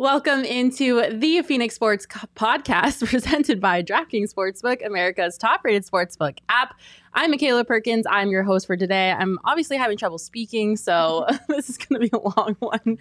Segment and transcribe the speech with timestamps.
[0.00, 6.74] Welcome into the Phoenix Sports Podcast presented by DraftKings Sportsbook, America's top rated sportsbook app.
[7.12, 8.06] I'm Makayla Perkins.
[8.08, 9.12] I'm your host for today.
[9.12, 12.98] I'm obviously having trouble speaking, so this is going to be a long one.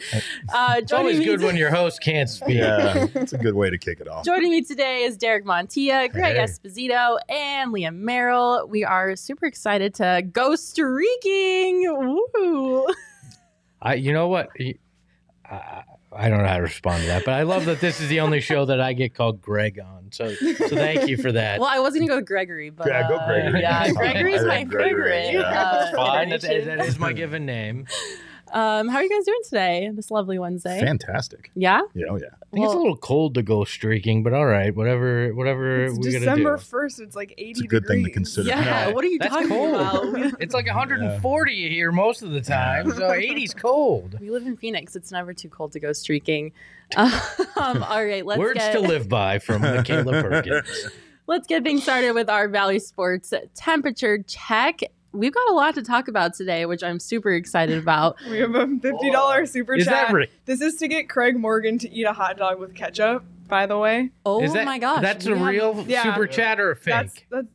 [0.53, 2.57] Uh, it's always good when your host can't speak.
[2.57, 4.25] Yeah, it's a good way to kick it off.
[4.25, 6.43] Joining me today is Derek Montilla, Greg Hey.
[6.43, 8.67] Esposito, and Leah Merrall.
[8.67, 12.19] We are super excited to go streaking.
[12.35, 12.87] Woo!
[13.81, 14.49] I, you know what?
[15.49, 18.09] I, I don't know how to respond to that, but I love that this is
[18.09, 20.07] the only show that I get called Greg on.
[20.11, 21.59] So, so thank you for that.
[21.59, 23.61] Well, I was going to go with Gregory, but Yeah, go uh, Gregory.
[23.61, 25.33] yeah, Gregory's my Gregory, favorite.
[25.33, 25.61] yeah.
[25.61, 26.29] uh, fine.
[26.29, 27.85] That, that is my given name.
[28.51, 29.89] Um, how are you guys doing today?
[29.93, 30.79] This lovely Wednesday.
[30.79, 31.51] Fantastic.
[31.55, 31.81] Yeah.
[31.93, 32.27] Yeah, oh yeah.
[32.31, 35.97] I think it's a little cold to go streaking, but all right, whatever, whatever It's
[35.99, 36.99] we gotta December first.
[36.99, 38.49] It's like 80 It's a good thing to consider.
[38.49, 38.87] Yeah.
[38.87, 39.75] No, What are you that's talking cold.
[39.75, 40.33] about?
[40.41, 44.17] It's like 140 here most of the time, so 80's cold.
[44.19, 44.95] We live in Phoenix.
[44.95, 46.51] It's never too cold to go streaking.
[46.97, 50.89] Um, all right, let's Words get to live by from Makayla Perkins.
[51.27, 54.79] let's get things started with our Valley Sports temperature check.
[55.11, 58.17] We've got a lot to talk about today, which I'm super excited about.
[58.29, 60.07] We have a $50 super Is chat.
[60.09, 60.29] that right?
[60.45, 63.77] This is to get Craig Morgan to eat a hot dog with ketchup, by the
[63.77, 64.11] way.
[64.25, 66.03] Oh Is that, my gosh, That's we a have- real Yeah.
[66.03, 66.93] super chat or a fake?
[66.93, 67.47] That's that's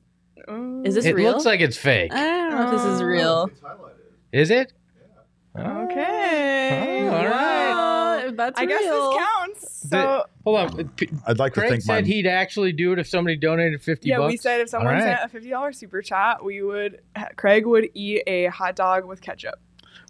[0.48, 1.28] uh, Is this it real?
[1.28, 2.12] It looks like it's fake.
[2.12, 3.04] I don't know if this is Oh.
[3.04, 3.50] real.
[4.32, 4.72] Is it?
[5.56, 7.08] okay.
[7.08, 7.72] Oh, all right.
[7.74, 8.03] Well, if
[8.36, 9.10] that's I guess real.
[9.10, 9.88] this counts.
[9.90, 10.88] So Hold on.
[10.90, 13.80] P- I'd like to Craig think said my he'd actually do it if somebody donated
[13.82, 14.30] 50 yeah, bucks.
[14.32, 15.16] we said if someone All right.
[15.16, 17.00] sent a fifty dollars super chat, we would
[17.36, 19.54] Craig would eat a hot dog with ketchup.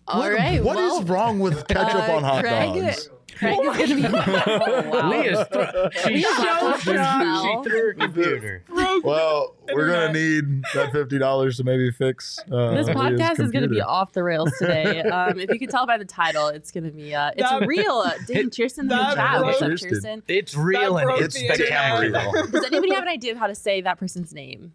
[0.06, 0.62] All What- right.
[0.62, 3.08] what is well, wrong with ketchup uh, on hot Craig- dogs?
[3.39, 4.05] Craig is going to be.
[4.06, 5.11] Oh, wow.
[5.11, 6.43] Leah's th- she, Leah's she,
[6.75, 7.62] just fell.
[7.65, 8.62] she threw her computer.
[9.03, 12.39] Well, we're gonna need that fifty dollars to maybe fix.
[12.50, 15.00] Uh, This podcast is going to be off the rails today.
[15.03, 17.67] Um, if you can tell by the title, it's going to be uh, it's That-
[17.67, 17.84] real.
[18.05, 19.43] Uh, Dang, Kirsten in the that chat.
[19.43, 20.22] What's up, Kirsten?
[20.28, 22.05] It's real and it's the spectacular.
[22.06, 22.53] internet.
[22.53, 24.72] Does anybody have an idea of how to say that person's name?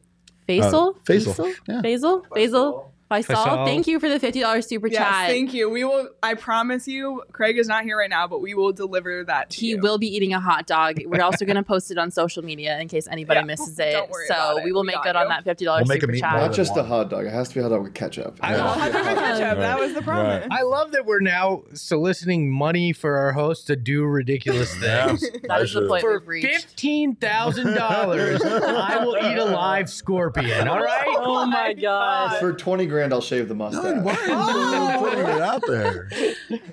[0.47, 0.95] Faisal?
[0.95, 1.53] Uh, Faisal.
[1.67, 1.81] Yeah.
[1.81, 2.25] Faisal?
[2.29, 2.85] Faisal?
[3.09, 3.35] Faisal?
[3.35, 3.65] Faisal.
[3.65, 5.27] Thank you for the $50 super Yes, chat.
[5.29, 5.67] thank you.
[5.69, 6.09] We will.
[6.21, 9.59] I promise you, Craig is not here right now, but we will deliver that to
[9.59, 9.79] he you.
[9.79, 10.99] will be eating a hot dog.
[11.05, 13.93] We're also going to post it on social media in case anybody Yeah, misses it.
[13.93, 15.97] don't worry so about we will We make got good on that $50 We'll make
[15.97, 16.19] a super meatball.
[16.19, 16.33] chat.
[16.41, 17.25] Not just a hot dog.
[17.25, 18.37] It has to be a hot dog with ketchup.
[18.41, 18.63] I Yeah.
[18.65, 19.41] love- Hot dog with ketchup.
[19.41, 19.57] Right.
[19.57, 20.47] That was the promise.
[20.51, 25.07] I love that we're now soliciting money for our host to do ridiculous Yeah.
[25.07, 25.25] things.
[25.49, 29.89] That is the I point For we've fifteen thousand dollars, I will eat a live
[29.89, 30.67] scorpion.
[30.67, 31.07] All right.
[31.17, 32.39] Oh my oh god.
[32.39, 34.03] For 20 grand, I'll shave the Dude, mustache.
[34.03, 36.09] why are you putting it out there?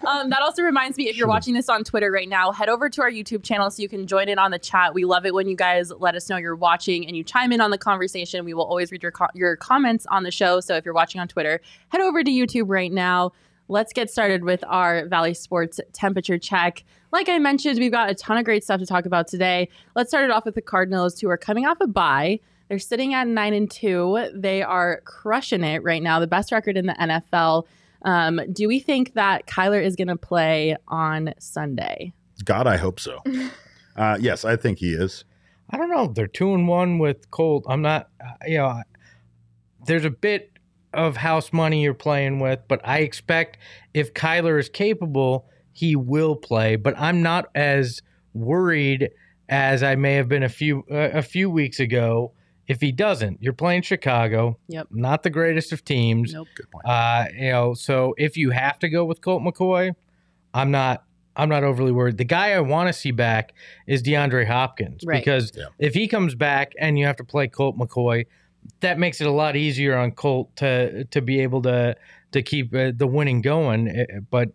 [0.06, 2.88] Um, that also reminds me, if you're watching this on Twitter right now, head over
[2.88, 4.94] to our YouTube channel so you can join in on the chat.
[4.94, 7.60] We love it when you guys let us know you're watching and you chime in
[7.60, 8.44] on the conversation.
[8.44, 10.60] We will always read your co- your comments on the show.
[10.60, 13.32] So if you're watching on Twitter, head over to YouTube right now.
[13.68, 16.84] Let's get started with our Valley Sports temperature check.
[17.10, 19.68] Like I mentioned, we've got a ton of great stuff to talk about today.
[19.96, 22.38] Let's start it off with the Cardinals, who are coming off a bye.
[22.68, 24.28] They're sitting at nine and two.
[24.34, 27.64] They are crushing it right now, the best record in the NFL.
[28.02, 32.12] Um, do we think that Kyler is going to play on Sunday?
[32.44, 33.22] God, I hope so.
[33.96, 35.24] Uh, yes, I think he is.
[35.70, 36.08] I don't know.
[36.08, 37.64] They're two and one with Colt.
[37.66, 38.10] I'm not.
[38.20, 38.82] uh, You know,
[39.86, 40.52] there's a bit
[40.92, 43.56] of house money you're playing with, but I expect
[43.94, 46.76] if Kyler is capable, he will play.
[46.76, 48.02] But I'm not as
[48.34, 49.10] worried
[49.48, 52.32] as I may have been a few uh, a few weeks ago.
[52.68, 54.58] If he doesn't, you're playing Chicago.
[54.68, 54.88] Yep.
[54.90, 56.32] Not the greatest of teams.
[56.32, 56.48] Nope.
[56.56, 56.84] Good point.
[56.86, 59.92] Uh, you know, so if you have to go with Colt McCoy,
[60.54, 61.02] I'm not
[61.38, 62.16] I'm not overly worried.
[62.16, 63.52] The guy I want to see back
[63.86, 65.22] is DeAndre Hopkins Right.
[65.22, 65.66] because Yeah.
[65.78, 68.24] if he comes back and you have to play Colt McCoy,
[68.80, 71.94] that makes it a lot easier on Colt to to be able to
[72.32, 73.88] to keep uh, the winning going.
[73.88, 74.48] Uh, But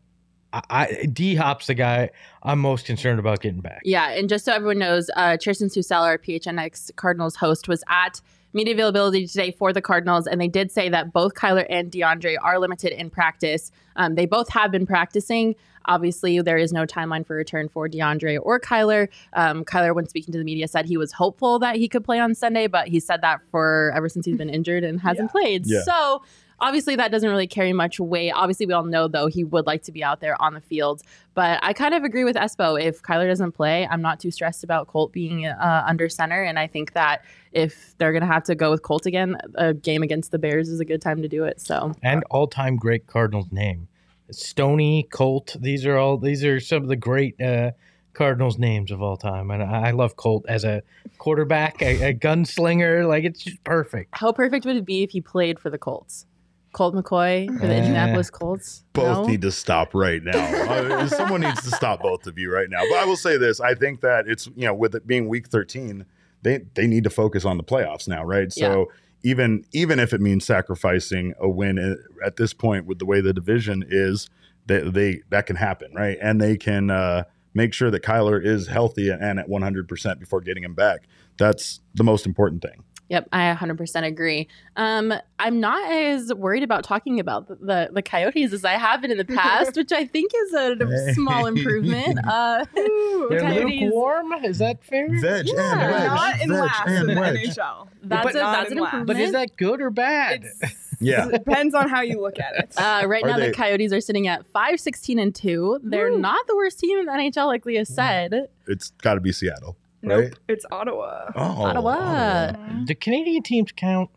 [0.53, 2.09] I, I D Hop's the guy
[2.43, 3.81] I'm most concerned about getting back.
[3.83, 8.21] Yeah, and just so everyone knows, uh, Tristan Susel, our PHNX Cardinals host, was at
[8.53, 12.35] media availability today for the Cardinals, and they did say that both Kyler and DeAndre
[12.41, 13.71] are limited in practice.
[13.95, 15.55] Um, they both have been practicing.
[15.85, 19.07] Obviously, there is no timeline for return for DeAndre or Kyler.
[19.33, 22.19] Um, Kyler, when speaking to the media, said he was hopeful that he could play
[22.19, 25.65] on Sunday, but he said that for ever since he's been injured and hasn't played.
[25.65, 25.81] Yeah.
[25.83, 26.21] So
[26.61, 28.31] obviously that doesn't really carry much weight.
[28.31, 31.01] Obviously, we all know though he would like to be out there on the field.
[31.33, 32.81] But I kind of agree with Espo.
[32.81, 36.43] If Kyler doesn't play, I'm not too stressed about Colt being uh, under center.
[36.43, 40.03] And I think that if they're gonna have to go with Colt again, a game
[40.03, 41.59] against the Bears is a good time to do it.
[41.59, 43.87] So And all time great Cardinals name.
[44.31, 45.57] Stony, Colt.
[45.59, 47.71] These are all these are some of the great uh,
[48.13, 49.51] Cardinals names of all time.
[49.51, 50.83] And I I love Colt as a
[51.17, 53.07] quarterback, a, a gunslinger.
[53.07, 54.09] Like it's just perfect.
[54.13, 56.25] how perfect would it be if he played for the Colts?
[56.71, 58.83] Colt McCoy for the Uh, Indianapolis Colts.
[58.93, 59.25] Both No?
[59.25, 60.31] need to stop right now.
[60.71, 62.81] Uh, someone needs to stop both of you right now.
[62.89, 65.47] But I will say this: I think that it's you know, with it being week
[65.47, 66.05] 13,
[66.43, 68.51] they they need to focus on the playoffs now, right?
[68.51, 68.91] So
[69.23, 73.33] even even if it means sacrificing a win at this point with the way the
[73.33, 74.29] division is,
[74.65, 76.17] they, they that can happen, right?
[76.21, 80.41] And they can uh, make sure that Kyler is healthy and at 100 percent before
[80.41, 81.01] getting him back.
[81.37, 82.83] That's the most important thing.
[83.11, 84.47] Yep, I 100% agree.
[84.77, 89.01] Um, I'm not as worried about talking about the, the, the Coyotes as I have
[89.01, 92.17] been in the past, which I think is a small improvement.
[92.25, 94.31] Uh, They're Coyotes- lukewarm.
[94.45, 95.07] Is that fair?
[95.09, 95.73] Veg Yeah.
[95.73, 97.37] and wedge, not in veg last in the wedge.
[97.49, 97.87] NHL.
[98.03, 98.93] that's But a, not that's in an last.
[98.93, 99.07] improvement.
[99.07, 100.43] But is that good or bad?
[100.61, 101.27] It's, Yeah.
[101.27, 102.73] depends on how you look at it.
[102.77, 105.81] Uh, right Are now, they- the Coyotes are sitting at 5 16 and 2.
[105.83, 106.19] They're Woo.
[106.19, 108.47] not the worst team in the NHL, like Leah said.
[108.67, 110.33] It's got to be Seattle, nope, right?
[110.47, 111.31] it's Ottawa.
[111.35, 112.51] Oh, Ottawa.
[112.85, 114.09] Do Canadian teams count?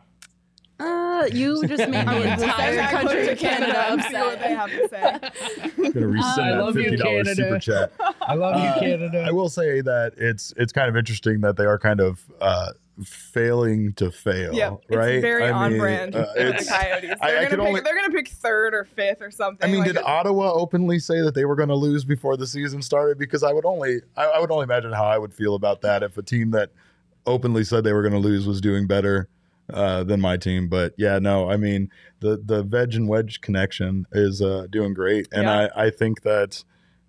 [0.80, 4.56] Uh, you just made the entire country of Canada and they upset.
[4.56, 5.02] have to say.
[5.86, 7.34] I'm gonna resend I that love you, fifty dollars Canada.
[7.34, 7.92] super chat.
[8.22, 9.24] I love you, Uh, Canada.
[9.26, 12.70] I will say that it's it's kind of interesting that they are kind of uh,
[13.02, 14.54] failing to fail.
[14.54, 15.14] Yep, right?
[15.14, 16.14] it's very I on mean, brand.
[16.14, 17.10] uh, the Coyotes.
[17.10, 17.58] They're I gonna pick.
[17.58, 19.68] only- They're pick third or fifth or something.
[19.68, 22.46] I mean, like did Ottawa openly say that they were going to lose before the
[22.46, 23.18] season started?
[23.18, 26.02] Because I would only I, I would only imagine how I would feel about that
[26.02, 26.70] if a team that
[27.26, 29.28] openly said they were going to lose was doing better
[29.72, 30.68] uh, than my team.
[30.68, 35.28] But yeah, no, I mean the the veg and wedge connection is uh, doing great,
[35.32, 35.68] and Yeah.
[35.74, 36.62] I I think that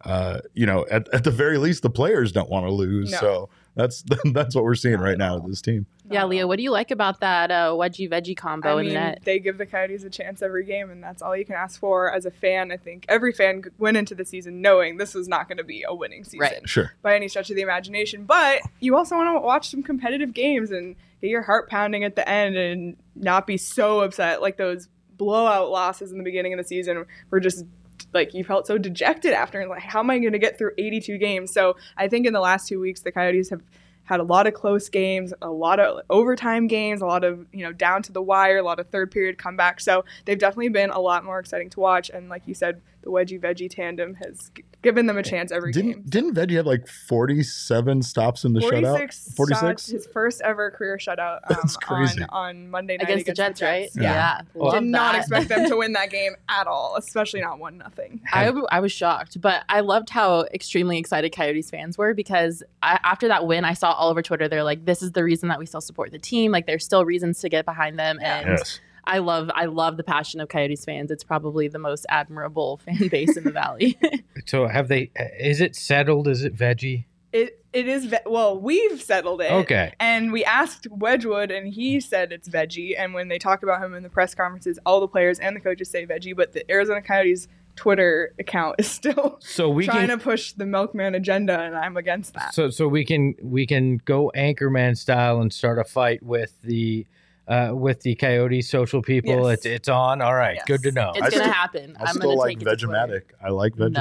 [0.04, 3.12] uh, you know at, at the very least the players don't want to lose.
[3.12, 3.18] No.
[3.20, 5.86] So that's that's what we're seeing right now with this team.
[6.10, 8.94] Yeah, Leah, what do you like about that uh, wedgie veggie combo I mean, the
[8.94, 9.20] net?
[9.24, 12.12] they give the Coyotes a chance every game, and that's all you can ask for
[12.14, 12.72] as a fan.
[12.72, 15.84] I think every fan went into the season knowing this was not going to be
[15.88, 16.70] a winning season Right.
[16.70, 16.94] Sure.
[17.02, 18.26] by any stretch of the imagination.
[18.26, 22.16] But you also want to watch some competitive games and get your heart pounding at
[22.16, 24.88] the end and not be so upset like those
[25.18, 27.66] blowout losses in the beginning of the season were just
[28.16, 30.72] like you felt so dejected after and like how am I going to get through
[30.78, 31.52] 82 games?
[31.52, 33.62] So I think in the last two weeks the Coyotes have
[34.06, 37.64] had a lot of close games, a lot of overtime games, a lot of you
[37.64, 39.82] know down to the wire, a lot of third period comebacks.
[39.82, 42.10] So they've definitely been a lot more exciting to watch.
[42.10, 45.72] And like you said, the wedgie veggie tandem has g- given them a chance every
[45.72, 45.86] game.
[45.92, 49.14] Didn't didn't Veggie have like forty seven stops in the shutout?
[49.36, 52.22] 46 shots, his first ever career shutout um, That's crazy.
[52.24, 53.90] On, on Monday night Against the Jets, right?
[53.96, 54.42] Yeah.
[54.56, 55.20] Love Did not that.
[55.22, 58.22] expect them to win that game at all, especially not one nothing.
[58.34, 63.00] I, I was shocked, but I loved how extremely excited Coyotes fans were because I,
[63.04, 64.48] after that win, I saw all over Twitter.
[64.48, 66.52] They're like, "This is the reason that we still support the team.
[66.52, 68.80] Like, there's still reasons to get behind them." And Yes.
[69.08, 71.12] I love, I love the passion of Coyotes fans.
[71.12, 73.98] It's probably the most admirable fan base in the valley.
[74.48, 75.12] So have they?
[75.40, 76.28] Is it settled?
[76.28, 77.06] Is it veggie?
[77.34, 79.52] It it is ve- well, we've settled it.
[79.52, 79.92] Okay.
[80.00, 82.94] And we asked Wedgewood, and he said it's veggie.
[82.98, 85.60] And when they talk about him in the press conferences, all the players and the
[85.62, 90.20] coaches say veggie, but the Arizona Coyotes Twitter account is still So we trying can.
[90.20, 92.54] to push the milkman agenda, and I'm against that.
[92.54, 97.08] So so we can we can go Anchorman style and start a fight with the.
[97.48, 99.58] Uh, with the Coyote social people, Yes.
[99.58, 100.20] it's it's on.
[100.22, 100.66] All right, Yes.
[100.66, 101.12] good to know.
[101.14, 101.96] it's I gonna still- happen.
[102.00, 102.98] I I'm still gonna like take it to Twitter.
[102.98, 103.22] Vegematic.
[103.46, 103.94] I like Vegematic.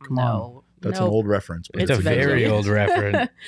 [0.00, 0.24] No, Come on.
[0.40, 1.06] no, That's no.
[1.06, 1.68] an old reference.
[1.72, 3.30] but it's a it's very old reference.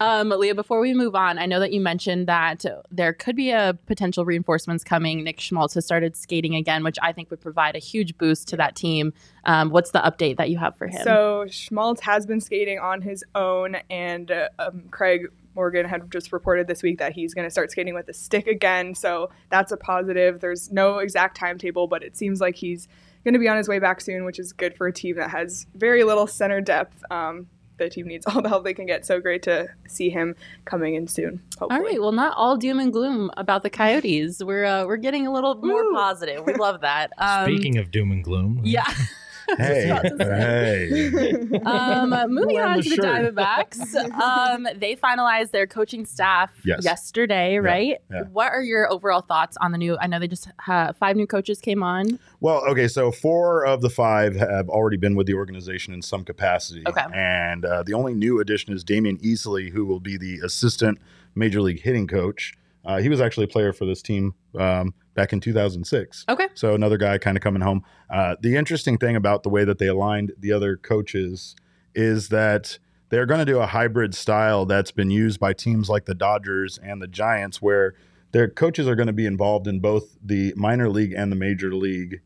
[0.00, 3.50] Um, Leah, before we move on, I know that you mentioned that there could be
[3.50, 5.24] a potential reinforcements coming.
[5.24, 8.56] Nick Schmaltz has started skating again, which I think would provide a huge boost to
[8.56, 9.12] that team.
[9.44, 11.02] Um, what's the update that you have for him?
[11.04, 16.32] So Schmaltz has been skating on his own, and uh, um, Craig Morgan had just
[16.32, 18.94] reported this week that he's going to start skating with a stick again.
[18.94, 20.40] So that's a positive.
[20.40, 22.88] There's no exact timetable, but it seems like he's
[23.24, 25.30] going to be on his way back soon, which is good for a team that
[25.30, 27.02] has very little center depth.
[27.10, 27.48] Um,
[27.80, 29.04] the team needs all the help they can get.
[29.04, 31.42] So great to see him coming in soon.
[31.58, 31.80] Hopefully.
[31.80, 32.00] All right.
[32.00, 34.42] Well, not all doom and gloom about the Coyotes.
[34.42, 35.94] We're uh, we're getting a little more Woo.
[35.94, 36.46] positive.
[36.46, 37.10] We love that.
[37.20, 38.86] Um, Speaking of doom and gloom, yeah.
[39.58, 41.60] Hey, hey.
[41.64, 43.02] Um, moving on the to the.
[43.02, 46.84] Diamondbacks, um, they finalized their coaching staff Yes.
[46.84, 47.98] yesterday, right?
[48.10, 48.22] yeah.
[48.32, 49.96] What are your overall thoughts on the new?
[50.00, 52.18] I know they just uh, five new coaches came on.
[52.40, 56.24] Well, okay, so four of the five have already been with the organization in some
[56.24, 56.82] capacity.
[56.86, 57.04] Okay.
[57.12, 60.98] And uh, the only new addition is Damion Easley, who will be the assistant
[61.34, 62.54] major league hitting coach.
[62.84, 66.24] Uh, he was actually a player for this team um, back in 2006.
[66.28, 66.48] Okay.
[66.54, 67.84] So another guy kind of coming home.
[68.08, 71.56] Uh, the interesting thing about the way that they aligned the other coaches
[71.94, 76.06] is that they're going to do a hybrid style that's been used by teams like
[76.06, 77.94] the Dodgers and the Giants, where
[78.32, 81.74] their coaches are going to be involved in both the minor league and the major
[81.74, 82.20] league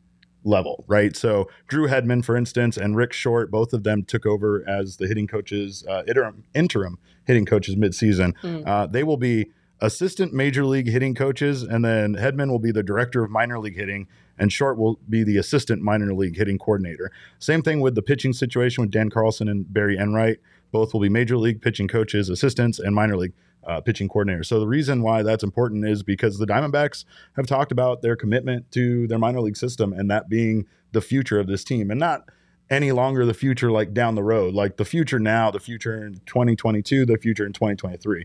[0.44, 1.16] level, right?
[1.16, 5.06] So Drew Hedman, for instance, and Rick Short, both of them took over as the
[5.06, 8.36] hitting coaches, uh, interim, interim hitting coaches midseason.
[8.42, 8.66] Mm.
[8.66, 9.46] Uh, they will be
[9.84, 13.76] assistant major league hitting coaches, and then Hedman will be the director of minor league
[13.76, 17.12] hitting, and Short will be the assistant minor league hitting coordinator.
[17.38, 20.38] Same thing with the pitching situation with Dan Carlson and Barry Enright.
[20.72, 23.34] Both will be major league pitching coaches, assistants, and minor league
[23.66, 24.46] uh, pitching coordinators.
[24.46, 27.04] So the reason why that's important is because the Diamondbacks
[27.36, 31.38] have talked about their commitment to their minor league system and that being the future
[31.38, 32.28] of this team, and not
[32.70, 36.14] any longer the future like down the road, like the future now, the future in
[36.26, 38.24] 2022, the future in 2023.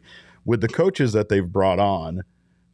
[0.49, 2.23] With the coaches that they've brought on,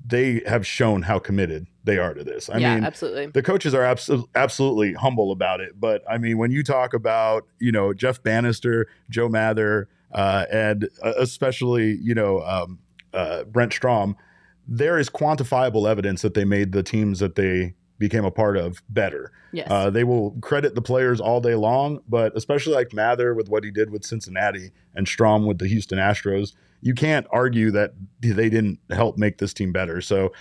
[0.07, 2.49] they have shown how committed they are to this.
[2.49, 3.27] I yeah, mean, absolutely.
[3.27, 5.77] the coaches are abso- absolutely humble about it.
[5.77, 10.87] But I mean, when you talk about you know Jeff Banister, Joe Mather, uh, and
[11.03, 12.79] uh, especially you know um,
[13.13, 14.15] uh, Brent Strom,
[14.65, 18.81] there is quantifiable evidence that they made the teams that they became a part of
[18.89, 19.31] better.
[19.51, 19.67] Yes.
[19.69, 23.63] Uh, they will credit the players all day long, but especially like Mather with what
[23.63, 28.49] he did with Cincinnati and Strom with the Houston Astros, you can't argue that they
[28.49, 30.01] didn't help make this team better.
[30.01, 30.33] So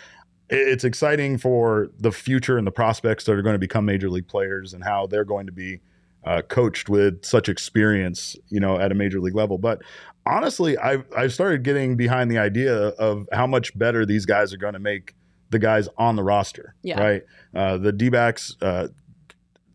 [0.50, 4.28] it's exciting for the future and the prospects that are going to become major league
[4.28, 5.80] players and how they're going to be
[6.25, 9.58] uh, coached with such experience, you know, at a major league level.
[9.58, 9.82] But
[10.26, 14.58] honestly, I've I've started getting behind the idea of how much better these guys are
[14.58, 15.14] going to make
[15.50, 16.74] the guys on the roster.
[16.82, 17.00] Yeah.
[17.00, 17.22] Right.
[17.54, 18.88] Uh, the D backs uh,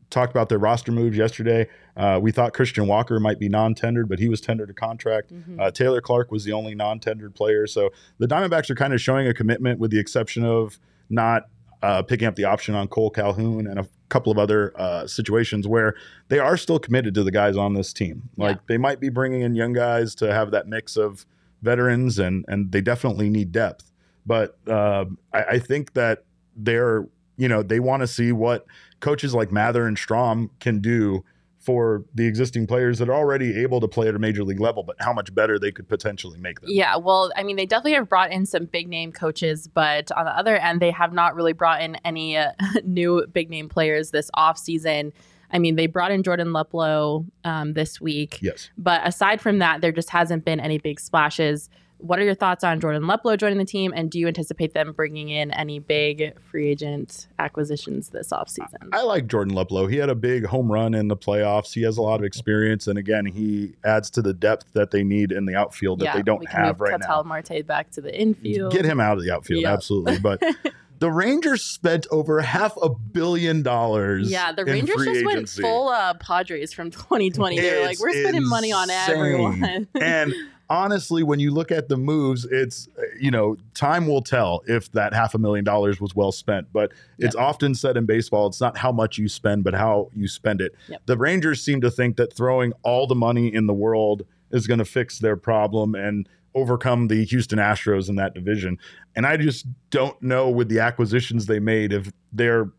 [0.09, 1.67] talked about their roster moves yesterday.
[1.95, 5.31] Uh, we thought Christian Walker might be non-tendered, but he was tendered a contract.
[5.33, 5.59] Mhm.
[5.59, 7.67] Uh, Taylor Clarke was the only non-tendered player.
[7.67, 11.43] So the Diamondbacks are kind of showing a commitment, with the exception of not
[11.81, 15.65] uh, picking up the option on Kole Calhoun and a couple of other uh, situations
[15.65, 15.95] where
[16.27, 18.23] they are still committed to the guys on this team.
[18.35, 18.61] Like Yeah.
[18.67, 21.25] they might be bringing in young guys to have that mix of
[21.61, 23.88] veterans, and and they definitely need depth.
[24.29, 26.23] But uh, I, I think that
[26.55, 27.07] they're
[27.37, 28.65] you know they want to see what
[28.99, 31.23] coaches like Mather and Strom can do
[31.57, 34.83] for the existing players that are already able to play at a major league level,
[34.83, 36.69] but how much better they could potentially make them.
[36.71, 40.23] Yeah, well, I mean, they definitely have brought in some big name coaches, but on
[40.25, 42.51] the other end, they have not really brought in any uh,
[42.85, 45.11] new big name players this offseason.
[45.51, 48.69] I mean, they brought in Jordan Luplow um, this week, Yes.
[48.77, 51.69] but aside from that, there just hasn't been any big splashes.
[51.99, 54.93] What are your thoughts on Jordan Luplow joining the team, and do you anticipate them
[54.93, 58.89] bringing in any big free agent acquisitions this offseason?
[58.93, 59.91] I like Jordan Luplow.
[59.91, 61.73] He had a big home run in the playoffs.
[61.73, 65.03] He has a lot of experience, and again, he adds to the depth that they
[65.03, 67.27] need in the outfield that yeah, they don't have right Ketel now.
[67.27, 68.71] Marte back to the infield.
[68.71, 69.73] Get him out of the outfield, Yeah.
[69.73, 70.19] absolutely.
[70.19, 70.41] But
[70.99, 74.31] the Rangers spent over half a billion dollars.
[74.31, 77.59] Yeah, the Rangers just went full uh, Padres from 2020.
[77.59, 79.87] They were like, we're spending money on everyone.
[79.99, 80.33] and
[80.69, 84.91] honestly, when you look at the moves, it's uh, you know time will tell if
[84.91, 86.67] that half a million dollars was well spent.
[86.71, 90.27] But it's often said in baseball, it's not how much you spend, but how you
[90.27, 90.75] spend it.
[90.87, 91.01] Yep.
[91.05, 94.79] The Rangers seem to think that throwing all the money in the world is going
[94.79, 98.77] to fix their problem and overcome the Houston Astros in that division.
[99.15, 102.71] And I just don't know with the acquisitions they made if they're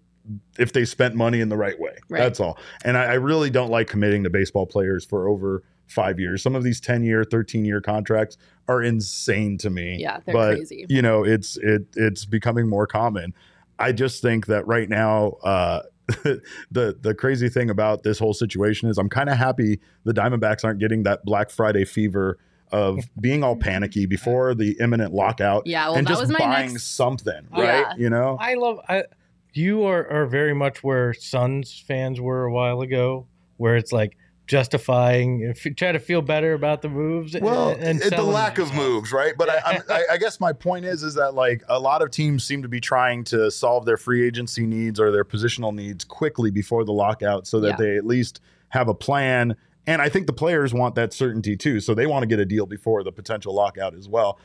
[0.59, 1.97] if they spent money in the right way.
[2.09, 2.21] Right.
[2.21, 2.59] That's all.
[2.85, 6.43] And I, I really don't like committing to baseball players for over five years.
[6.43, 8.37] Some of these 10 year, 13 year contracts
[8.69, 9.99] are insane to me.
[10.01, 10.87] Yeah, they're but, crazy.
[10.89, 13.35] You know, it's it it's becoming more common.
[13.79, 15.83] I just think that right now, uh,
[16.71, 20.65] the the crazy thing about this whole situation is I'm kind of happy the Diamondbacks
[20.65, 22.39] aren't getting that Black Friday fever
[22.73, 26.39] of being all panicky before the imminent lockout Yeah, well, and that just was my
[26.39, 27.83] buying next- something, Yeah.
[27.83, 27.99] right?
[27.99, 28.79] You know, I love.
[28.89, 29.05] I,
[29.53, 34.17] you are, are very much where Suns fans were a while ago, where it's like
[34.51, 37.37] justifying, if you try to feel better about the moves.
[37.41, 39.35] Well, and, and the lack of moves, right?
[39.39, 42.11] But I, I'm- I, I guess my point is, is that like a lot of
[42.11, 46.05] teams seem to be trying to solve their free agency needs or their positional needs
[46.05, 47.77] quickly before the lockout, so that Yeah.
[47.79, 49.57] they at least have a plan.
[49.87, 52.45] And I think the players want that certainty too, so they want to get a
[52.45, 54.39] deal before the potential lockout as well.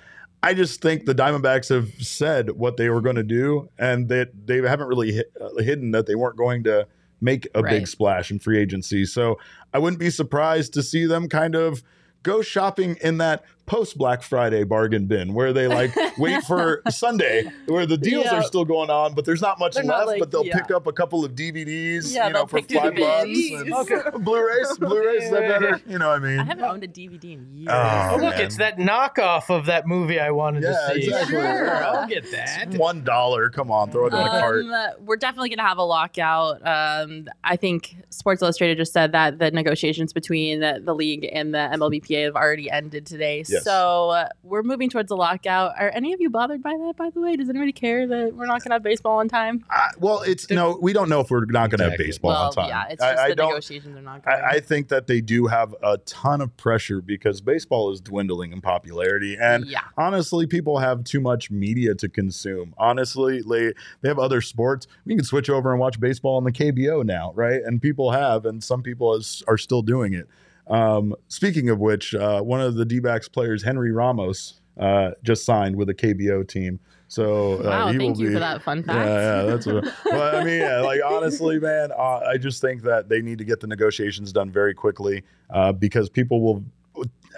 [0.44, 4.30] I just think the Diamondbacks have said what they were going to do, and that
[4.46, 6.88] they haven't really hid, uh, hidden that they weren't going to
[7.22, 9.06] make a big splash in free agency.
[9.06, 9.40] So
[9.74, 11.84] I wouldn't be surprised to see them kind of
[12.24, 17.50] go shopping in that post Black Friday bargain bin where they like wait for Sunday
[17.66, 18.36] where the deals Yeah.
[18.40, 20.00] are still going on, but there's not much They're left.
[20.02, 20.60] not like- but they'll yeah.
[20.60, 23.24] pick up a couple of DVDs, Yeah, you know, for five the bucks.
[23.26, 23.52] bins.
[23.62, 24.02] and- Okay.
[24.20, 25.82] Blu-rays, Blu-rays, is that better?
[25.88, 26.40] You know what I mean?
[26.40, 27.70] I haven't owned a DVD in years.
[27.72, 31.08] Oh, Oh, look, it's that knockoff of that movie I wanted Yeah, to see.
[31.08, 31.36] exactly.
[31.38, 32.76] Sure, I'll get that.
[32.76, 33.50] One dollar.
[33.50, 34.64] Come on, throw it in the cart.
[34.66, 36.66] Um, we're definitely going to have a lockout.
[36.66, 41.54] Um, I think Sports Illustrated just said that the negotiations between the, the league and
[41.54, 43.44] the MLBPA have already ended today.
[43.56, 43.64] Yes.
[43.64, 45.74] So uh, we're moving towards a lockout.
[45.80, 46.94] Are any of you bothered by that?
[46.98, 49.66] By the way, does anybody care that we're not going to have baseball on time?
[49.70, 52.48] I- well, it's no, we don't know if we're not going to have baseball well,
[52.48, 52.70] on time.
[52.70, 54.38] yeah, it's I- just I the don't- negotiations are not going.
[54.38, 58.52] I, I think that they do have a ton of pressure because baseball is dwindling
[58.52, 59.82] in popularity, and yeah.
[59.98, 62.74] honestly, people have too much media to consume.
[62.78, 64.88] Honestly, they they have other sports.
[65.06, 67.62] We can switch over and watch baseball on the KBO now, right?
[67.64, 70.28] And people have, and some people is, are still doing it.
[70.68, 75.76] Um, speaking of which, uh, one of the D-backs players, Henry Ramos, uh, just signed
[75.76, 76.80] with a KBO team.
[77.08, 78.98] So uh, Wow, he thank will you be, for that fun fact.
[79.08, 79.86] yeah, yeah, that's what.
[80.06, 83.44] Well, I mean, yeah, like honestly, man, uh, I just think that they need to
[83.46, 86.64] get the negotiations done very quickly uh, because people will.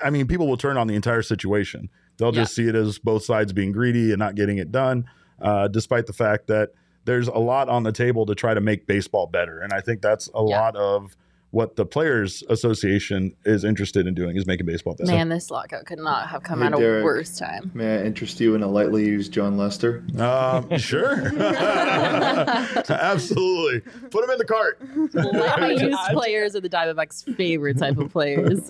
[0.04, 1.90] I mean, people will turn on the entire situation.
[2.18, 5.06] They'll just see it as both sides being greedy and not getting it done,
[5.42, 6.70] uh, despite the fact that
[7.06, 9.60] there's a lot on the table to try to make baseball better.
[9.60, 10.60] And I think that's a Yeah.
[10.60, 11.16] lot of
[11.51, 15.10] what the Players Association is interested in doing is making baseball better.
[15.12, 17.04] Man, this lockout could not have come Hey, at a Derek.
[17.06, 17.72] worse time.
[17.74, 20.04] May I interest you in a lightly used Jon Lester?
[20.20, 21.16] Um, sure,
[22.89, 23.80] absolutely.
[24.10, 24.80] Put them in the cart.
[25.13, 28.70] Lightly used players are the Diamondbacks' favorite type of players.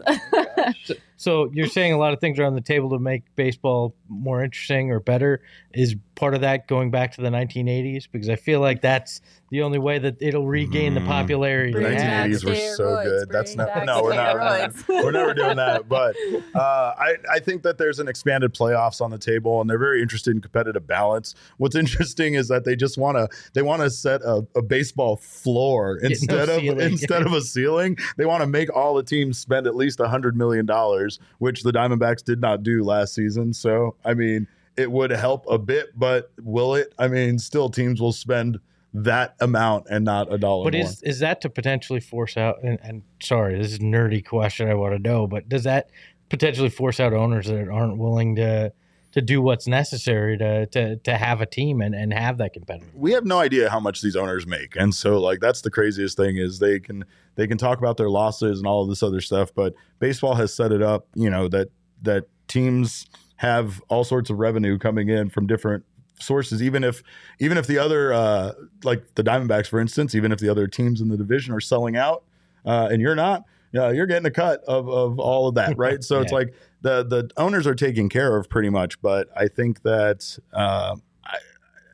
[1.18, 4.44] So you're saying a lot of things are on the table to make baseball more
[4.44, 5.42] interesting or better.
[5.74, 8.08] Is part of that going back to the 1980s?
[8.12, 9.20] Because I feel like that's
[9.50, 11.08] the only way that it'll regain the Mm.
[11.08, 11.72] popularity.
[11.72, 12.32] The Bring it back had.
[12.32, 13.30] 1980s were so good.
[13.30, 14.36] That's not no, we're not.
[14.36, 14.88] steroids.
[14.90, 15.88] We're never doing that.
[15.88, 16.16] But
[16.54, 16.60] uh,
[17.00, 20.36] I, I think that there's an expanded playoffs on the table, and they're very interested
[20.36, 21.34] in competitive balance.
[21.58, 25.16] What's interesting is that they just want to they want to set a, a baseball
[25.18, 27.98] floor no instead of instead of a ceiling.
[28.18, 31.07] They want to make all the teams spend at least a hundred million dollars,
[31.40, 33.54] which the Diamondbacks did not do last season.
[33.54, 36.94] So I mean, it would help a bit, but will it?
[37.00, 38.60] I mean, still teams will spend
[38.94, 40.84] that amount and not a dollar But more.
[40.84, 42.64] is is that to potentially force out?
[42.64, 44.70] And, and sorry, this is a nerdy question.
[44.70, 45.90] I want to know, but does that
[46.30, 48.74] potentially force out owners that aren't willing to
[49.18, 52.94] to do what's necessary to to to have a team and, and have that competitive?
[52.94, 56.16] we have no idea how much these owners make and so like that's the craziest
[56.16, 57.04] thing is they can
[57.34, 60.54] they can talk about their losses and all of this other stuff but baseball has
[60.54, 65.32] set it up you know that that teams have all sorts of revenue coming in
[65.32, 65.84] from different
[66.20, 67.02] sources even if
[67.40, 68.52] even if the other uh
[68.84, 71.98] like the diamondbacks for instance even if the other teams in the division are selling
[71.98, 72.24] out
[72.68, 76.04] uh and you're not yeah, you're getting a cut of, of all of that, right?
[76.04, 79.82] So it's like the the owners are taken care of pretty much, but I think
[79.84, 81.38] that uh, I,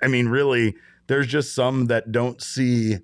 [0.01, 0.75] I mean, really,
[1.07, 2.97] there's just some that don't see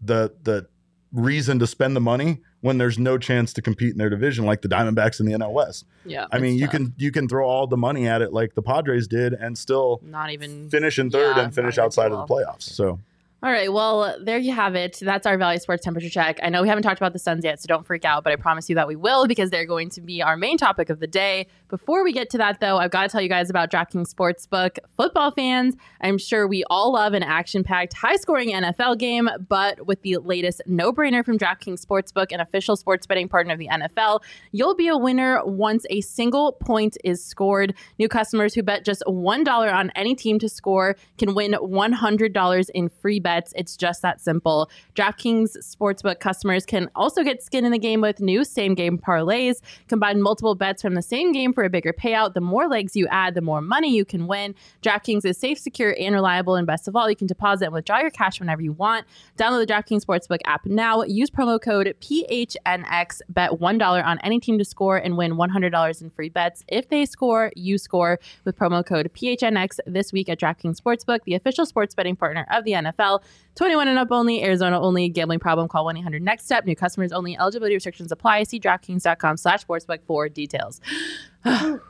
[0.00, 0.66] the the
[1.12, 4.60] reason to spend the money when there's no chance to compete in their division, like
[4.62, 5.84] the Diamondbacks in the NL West.
[6.04, 6.72] yeah, I mean, you tough.
[6.72, 10.00] can you can throw all the money at it like the Padres did, and still
[10.02, 12.62] not even finish in third Yeah, and finish outside of the playoffs.
[12.62, 13.00] So
[13.42, 14.98] All right, well, there you have it.
[15.00, 16.38] That's our Valley Sports temperature check.
[16.42, 18.36] I know we haven't talked about the Suns yet, so don't freak out, but I
[18.36, 21.06] promise you that we will because they're going to be our main topic of the
[21.06, 21.46] day.
[21.68, 24.78] Before we get to that, though, I've got to tell you guys about DraftKings Sportsbook.
[24.96, 29.86] Football fans, I'm sure we all love an action packed, high scoring NFL game, but
[29.86, 33.68] with the latest no brainer from DraftKings Sportsbook, an official sports betting partner of the
[33.68, 34.22] NFL,
[34.52, 37.74] you'll be a winner once a single point is scored.
[37.98, 42.88] New customers who bet just $1 on any team to score can win $100 in
[42.88, 43.35] free bets.
[43.54, 44.70] It's just that simple.
[44.94, 49.60] DraftKings Sportsbook customers can also get skin in the game with new same game parlays.
[49.88, 52.34] Combine multiple bets from the same game for a bigger payout.
[52.34, 54.54] The more legs you add, the more money you can win.
[54.82, 56.54] DraftKings is safe, secure, and reliable.
[56.56, 59.06] And best of all, you can deposit and withdraw your cash whenever you want.
[59.36, 61.02] Download the DraftKings Sportsbook app now.
[61.02, 63.20] Use promo code PHNX.
[63.28, 66.64] Bet $1 on any team to score and win $100 in free bets.
[66.68, 71.34] If they score, you score with promo code PHNX this week at DraftKings Sportsbook, the
[71.34, 73.15] official sports betting partner of the NFL.
[73.20, 73.28] PL.
[73.56, 75.08] 21 and up only, Arizona only.
[75.08, 76.66] Gambling problem, call 1-800-NEXT-STEP.
[76.66, 77.36] New customers only.
[77.38, 78.42] Eligibility restrictions apply.
[78.44, 80.80] See DraftKings.com slash sportsbook for details.
[81.44, 81.80] that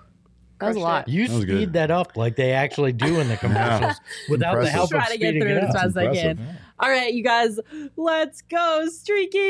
[0.61, 1.09] was a lot.
[1.09, 1.73] You That speed good.
[1.75, 3.97] that up like they actually do in the commercials
[4.29, 6.39] without the help of Try to get through it it as fast as I can.
[6.39, 6.53] yeah.
[6.79, 7.59] All right, you guys,
[7.97, 9.41] let's go streaking.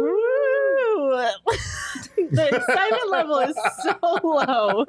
[0.00, 0.14] Woo!
[2.30, 4.86] the excitement level is so low.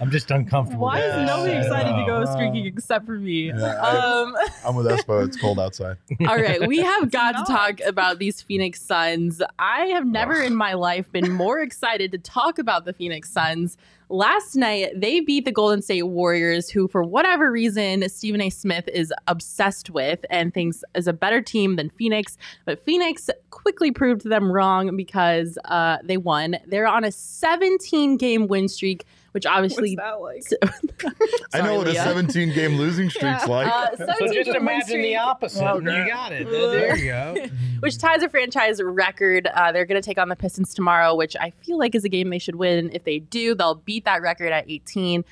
[0.00, 0.82] I'm just uncomfortable.
[0.86, 3.48] Why with is nobody excited to go streaking except for me?
[3.52, 5.24] Yeah, I- Um, I'm with Espo.
[5.26, 5.96] It's cold outside.
[6.26, 9.40] all right, we have got to talk about these Phoenix Suns.
[9.60, 13.76] I have never in my life been more excited to talk about the Phoenix Suns.
[14.12, 18.50] Last night, they beat the Golden State Warriors, who, for whatever reason, Stephen A.
[18.50, 22.36] Smith is obsessed with and thinks is a better team than Phoenix.
[22.66, 26.58] But Phoenix quickly proved them wrong because uh, they won.
[26.66, 29.96] They're on a 17 game win streak, which obviously.
[29.96, 31.14] What's that like?
[31.54, 33.52] I know Sorry, what a 17 game losing streak's Yeah.
[33.52, 33.66] like.
[33.66, 35.18] Uh, So 17 just game win imagine the streak.
[35.18, 35.64] opposite.
[35.66, 36.48] and you got it.
[36.50, 37.46] There you go.
[37.80, 39.46] which ties a franchise record.
[39.48, 42.08] Uh, they're going to take on the Pistons tomorrow, which I feel like is a
[42.08, 42.90] game they should win.
[42.92, 45.24] If they do, they'll beat that record at 18.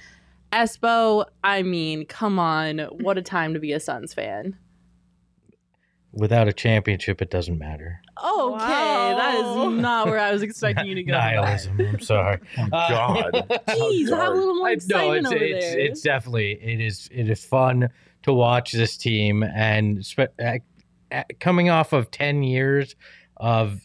[0.53, 2.79] Espo, I mean, come on.
[3.01, 4.57] What a time to be a Suns fan.
[6.13, 8.01] Without a championship, it doesn't matter.
[8.23, 9.69] Okay, that Wow.
[9.71, 11.13] is not where I was expecting you to go.
[11.13, 11.79] Nihilism.
[11.81, 12.41] I'm sorry.
[12.59, 13.33] Oh, God.
[13.69, 15.79] Jeez, have a little more I- no, it's over it's, there.
[15.79, 17.91] it's definitely it is it is fun
[18.25, 20.59] to watch this team and spe- uh,
[21.13, 22.97] uh, coming off of ten years
[23.37, 23.81] of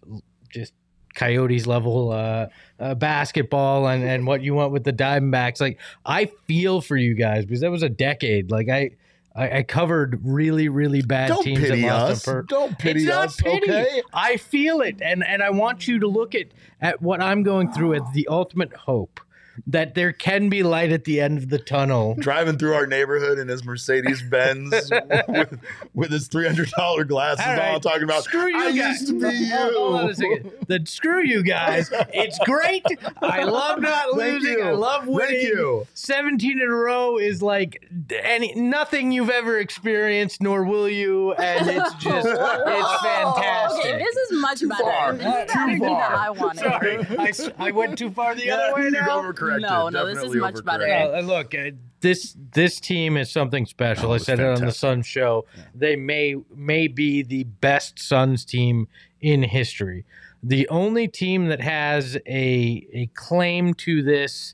[0.49, 0.73] just
[1.13, 2.47] Coyotes level uh,
[2.79, 5.61] uh, basketball and and what you want with the Diamondbacks.
[5.61, 8.49] Like I feel for you guys because that was a decade.
[8.49, 8.89] Like I.
[9.35, 12.25] I I covered really, really bad Don't teams pity that lost us.
[12.25, 13.69] pur- Don't pity it's not us, pity.
[13.69, 14.01] okay?
[14.13, 16.47] I feel it, and and I want you to look at
[16.81, 19.19] at what I'm going through as the ultimate hope
[19.67, 22.15] that there can be light at the end of the tunnel.
[22.19, 24.71] Driving through our neighborhood in his Mercedes Benz
[25.27, 25.59] with,
[25.93, 29.01] with his $300 glasses All right, on, talking about, screw you I guys.
[29.01, 29.55] used to be you.
[29.55, 30.51] Hold- hold on a second.
[30.67, 31.89] Then screw you guys.
[32.13, 32.85] It's great.
[33.21, 34.61] I love not losing.
[34.63, 35.27] I love winning.
[35.41, 35.87] Thank you.
[35.93, 37.87] 17 in a row is like
[38.23, 41.33] any nothing you've ever experienced, nor will you.
[41.33, 43.45] And it's just it's fantastic.
[43.75, 44.83] Oh, okay, this is much better.
[44.83, 45.13] far.
[45.13, 46.15] This is the Too energy that far.
[46.15, 46.59] I wanted.
[46.59, 49.05] Sorry, I, s- I went too far the Yeah, other way now.
[49.45, 49.61] Overcorrected.
[49.61, 50.85] No, no, this is much better.
[50.85, 51.21] overcorrected.
[51.21, 54.09] Yeah, look, uh, this this team is something special.
[54.09, 54.79] Oh, I it's said it on the fantastic.
[54.79, 55.45] Suns show.
[55.73, 58.87] They may may be the best Suns team
[59.21, 60.05] in history.
[60.43, 64.53] The only team that has a a claim to this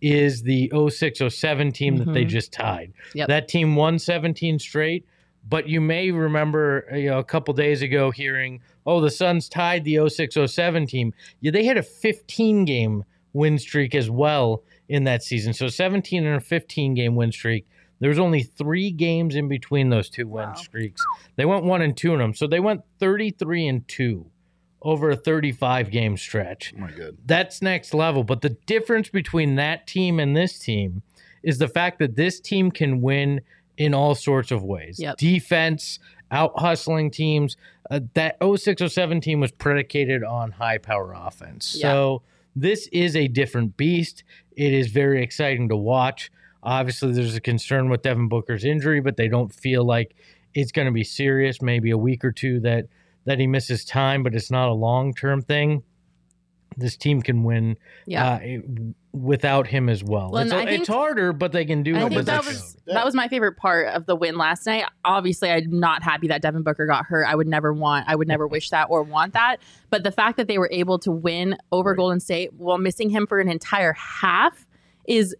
[0.00, 2.28] is the 0607 team that they Mhm.
[2.28, 2.92] just tied.
[3.14, 3.28] Yep.
[3.28, 5.04] That team won 17 straight,
[5.48, 9.84] but you may remember you know, a couple days ago hearing, "Oh, the Suns tied
[9.84, 15.22] the 0607 team." Yeah, they had a 15 game win streak as well in that
[15.22, 15.52] season.
[15.52, 17.66] So 17 and a 15 game win streak.
[18.00, 20.54] There was only three games in between those two win Wow.
[20.54, 21.02] streaks.
[21.36, 22.34] They went one and two in them.
[22.34, 24.26] So they went 33 and two
[24.82, 26.74] over a 35 game stretch.
[26.76, 27.16] Oh my God.
[27.24, 28.24] That's next level.
[28.24, 31.02] But the difference between that team and this team
[31.44, 33.40] is the fact that this team can win
[33.78, 34.98] in all sorts of ways.
[34.98, 35.16] Yep.
[35.18, 35.98] Defense,
[36.32, 37.56] out hustling teams.
[37.90, 41.76] Uh, that 0607 team was predicated on high power offense.
[41.78, 41.82] Yeah.
[41.92, 42.22] So
[42.54, 44.24] this is a different beast.
[44.56, 46.30] It is very exciting to watch.
[46.62, 50.14] Obviously, there's a concern with Devin Booker's injury, but they don't feel like
[50.54, 51.60] it's going to be serious.
[51.60, 52.86] Maybe a week or two that
[53.24, 55.82] that he misses time, but it's not a long term thing.
[56.76, 58.34] This team can win Yeah.
[58.34, 58.40] uh,
[59.12, 60.30] without him as well.
[60.30, 62.08] Well, it's, I it's harder, but they can do I it.
[62.10, 64.84] think that was that was my favorite part of the win last night.
[65.04, 67.24] Obviously, I'm not happy that Devin Booker got hurt.
[67.24, 69.58] I would never want, I would never wish that or want that.
[69.90, 71.96] But the fact that they were able to win over Right.
[71.96, 74.66] Golden State while missing him for an entire half
[75.06, 75.36] is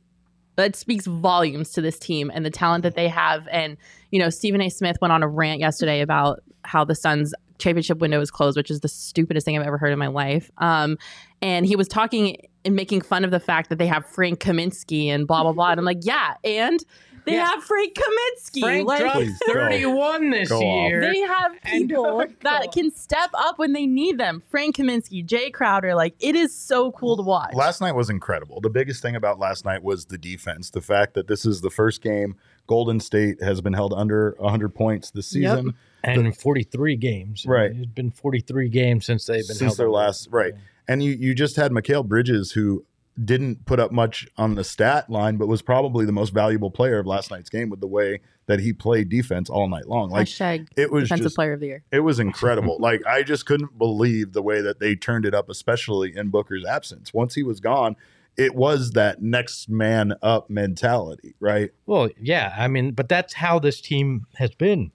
[0.57, 3.49] that speaks volumes to this team and the talent that they have.
[3.51, 3.79] And
[4.11, 4.69] you know, Stephen A.
[4.69, 8.71] Smith went on a rant yesterday about how the Suns championship window is closed, which
[8.71, 10.51] is the stupidest thing I've ever heard in my life.
[10.59, 10.99] Um,
[11.41, 15.07] and he was talking and making fun of the fact that they have Frank Kaminsky
[15.07, 15.71] and blah blah blah.
[15.71, 16.79] And I'm like, yeah, and
[17.25, 17.47] they Yeah.
[17.47, 18.61] have Frank Kaminsky.
[18.61, 19.53] Frank like, dropped Please go.
[19.55, 20.89] 31 this Go off.
[20.91, 21.01] year.
[21.13, 24.43] they have people that can step up when they need them.
[24.51, 27.55] Frank Kaminsky, Jae Crowder, like it is so cool to watch.
[27.55, 28.61] Last night was incredible.
[28.61, 30.71] The biggest thing about last night was the defense.
[30.71, 32.35] The fact that this is the first game
[32.73, 35.57] Golden State has been held under 100 points this Yep.
[35.59, 37.45] season and 43 games.
[37.47, 37.71] Right.
[37.71, 39.99] It's been 43 games since they've been since held their under.
[40.07, 40.55] last right.
[40.89, 42.87] And you you just had Mikal Bridges who
[43.23, 46.99] didn't put up much on the stat line, but was probably the most valuable player
[46.99, 50.09] of last night's game with the way that he played defense all night long.
[50.09, 51.85] Like Hashtag it was defensive just player of the year.
[51.93, 52.79] it was incredible.
[52.81, 56.65] like I just couldn't believe the way that they turned it up, especially in Booker's
[56.65, 57.13] absence.
[57.13, 57.97] Once he was gone,
[58.37, 61.71] it was that next man up mentality, right?
[61.87, 62.55] Well, yeah.
[62.57, 64.93] I mean, but that's how this team has been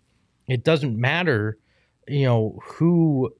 [0.48, 1.58] it doesn't matter,
[2.08, 3.34] you know, who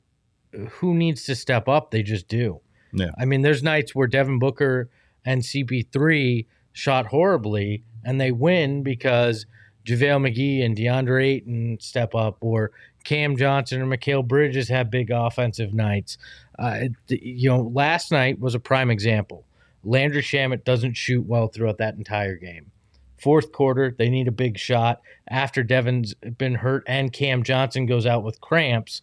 [0.70, 1.92] who needs to step up.
[1.92, 2.62] They just do.
[2.94, 3.12] Yeah.
[3.18, 4.90] I mean, there's nights where Devin Booker
[5.26, 9.46] and CP3 shot horribly and they win because
[9.86, 12.72] JaVale McGee and DeAndre Ayton step up, or
[13.06, 16.18] Cam Johnson or Mikal Bridges have big offensive nights.
[16.60, 19.46] Uh, you know, last night was a prime example.
[19.84, 22.72] Landry Shamet doesn't shoot well throughout that entire game.
[23.18, 28.06] Fourth quarter, they need a big shot after Devin's been hurt and Cam Johnson goes
[28.06, 29.02] out with cramps,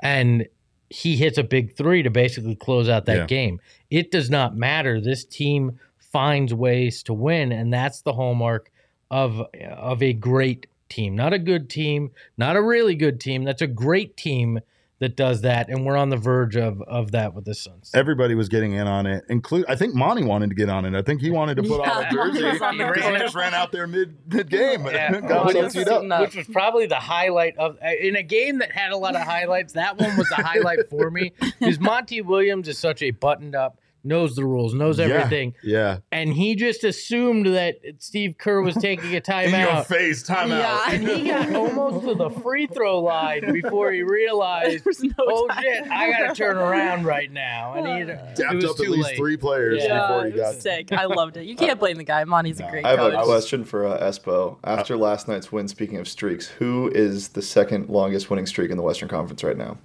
[0.00, 0.46] and
[0.88, 3.26] he hits a big three to basically close out that Yeah.
[3.26, 3.60] game.
[3.90, 5.00] It does not matter.
[5.00, 8.70] This team finds ways to win, and that's the hallmark
[9.10, 11.16] of of a great team.
[11.16, 13.42] Not a good team, not a really good team.
[13.42, 14.60] That's a great team
[14.98, 17.90] that does that, and we're on the verge of of that with the Suns.
[17.94, 19.24] Everybody was getting in on it.
[19.28, 20.94] Include, I think Monty wanted to get on it.
[20.94, 23.72] I think he wanted to put on a jersey on because he just ran out
[23.72, 24.86] there mid mid game.
[24.86, 25.20] Yeah.
[25.20, 26.20] Got Which was- up.
[26.20, 29.74] which was probably the highlight of in a game that had a lot of highlights.
[29.74, 33.78] That one was the highlight for me because Monty Williams is such a buttoned up,
[34.06, 39.04] knows the rules, knows everything, Yeah, and he just assumed that Steve Kerr was taking
[39.04, 39.86] a in your timeout.
[39.86, 40.48] face, timeout.
[40.60, 40.86] Yeah.
[40.96, 45.62] And he got almost to the free throw line before he realized, no oh time.
[45.62, 47.74] shit, I got to turn around right now.
[47.74, 49.16] And he it Tapped was up at too least late.
[49.16, 50.00] three players Yeah.
[50.06, 50.62] before he it was got.
[50.62, 50.92] sick.
[50.92, 51.44] I loved it.
[51.46, 52.22] You can't blame the guy.
[52.24, 52.70] Monty's a No.
[52.70, 53.14] great I have coach.
[53.14, 54.58] a question for uh, Espo.
[54.64, 58.76] After last night's win, speaking of streaks, who is the second longest winning streak in
[58.76, 59.78] the Western Conference right now?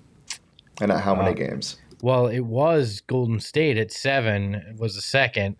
[0.79, 1.77] And at how many Uh, games?
[2.01, 5.55] Well, it was Golden State at seven was the second.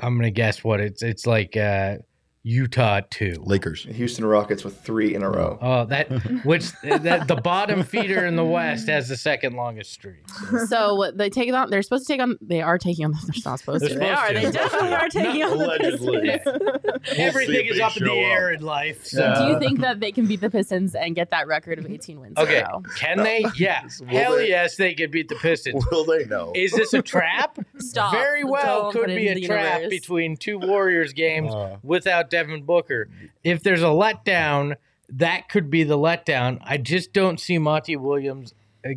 [0.00, 1.02] I'm gonna guess what it's.
[1.02, 1.98] It's like uh,
[2.46, 3.42] Utah at two.
[3.42, 3.84] Lakers.
[3.90, 5.58] Houston Rockets with three in a row.
[5.62, 6.10] Oh, that
[6.44, 10.28] which that the bottom feeder in the West has the second longest streak.
[10.28, 10.66] So.
[10.84, 11.70] So they take it on.
[11.70, 12.36] They're supposed to take on.
[12.42, 13.12] They are taking on.
[13.12, 13.94] They're not supposed They're to.
[13.98, 14.28] They supposed are.
[14.28, 14.34] to.
[14.34, 16.20] They They're definitely are taking on the Allegedly.
[16.30, 17.18] Pistons.
[17.18, 18.58] Everything is up in the air up.
[18.60, 19.06] in life.
[19.06, 19.34] So.
[19.38, 22.20] Do you think that they can beat the Pistons and get that record of 18
[22.20, 22.34] wins?
[22.36, 22.82] in a Okay, row?
[22.98, 23.44] can they?
[23.56, 24.48] Yeah, Will hell they?
[24.48, 25.82] yes, they could beat the Pistons.
[25.90, 26.52] Will they know?
[26.54, 27.58] Is this a trap?
[27.78, 28.12] Stop.
[28.12, 29.90] Very well Don't could be a trap universe.
[30.00, 31.78] between two Warriors games Uh.
[31.82, 33.08] without Devin Booker.
[33.42, 34.74] If there's a letdown,
[35.08, 36.58] that could be the letdown.
[36.64, 38.52] I just don't see Monty Williams
[38.84, 38.90] uh,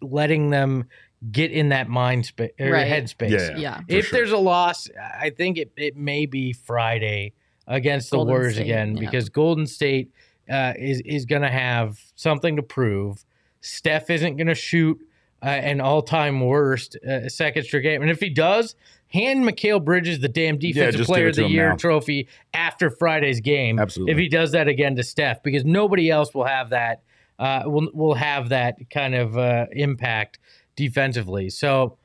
[0.00, 0.86] letting them
[1.30, 2.86] get in that mind space or Right.
[2.90, 3.30] headspace.
[3.30, 3.76] Yeah, Yeah.
[3.80, 4.18] for If sure.
[4.18, 4.88] there's a loss,
[5.20, 7.34] I think it, it may be Friday
[7.66, 9.00] against the Warriors State, again yeah.
[9.00, 10.10] because Golden State
[10.50, 13.24] uh, is is going to have something to prove.
[13.60, 14.98] Steph isn't going to shoot
[15.42, 18.74] uh, an all time worst uh, second straight game, and if he does,
[19.10, 21.76] hand Mikal Bridges the damn defensive just give player of the year now.
[21.76, 23.78] trophy after Friday's game.
[23.78, 24.12] Absolutely.
[24.12, 27.02] If he does that again to Steph, because nobody else will have that.
[27.38, 30.38] Uh, will will have that kind of uh, impact
[30.76, 31.48] defensively.
[31.50, 31.96] So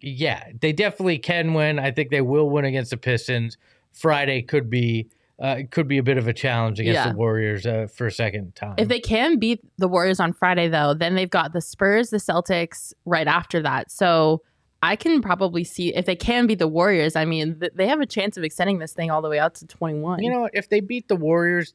[0.00, 1.78] yeah, they definitely can win.
[1.78, 3.56] I think they will win against the Pistons.
[3.92, 5.08] Friday could be
[5.40, 7.10] uh, could be a bit of a challenge against Yeah.
[7.12, 8.74] the Warriors uh, for a second time.
[8.78, 12.18] If they can beat the Warriors on Friday, though, then they've got the Spurs, the
[12.18, 13.90] Celtics right after that.
[13.90, 14.42] So
[14.84, 17.14] I can probably see if they can beat the Warriors.
[17.14, 19.54] I mean, th- they have a chance of extending this thing all the way out
[19.56, 20.22] to 21.
[20.22, 21.72] you know, if they beat the Warriors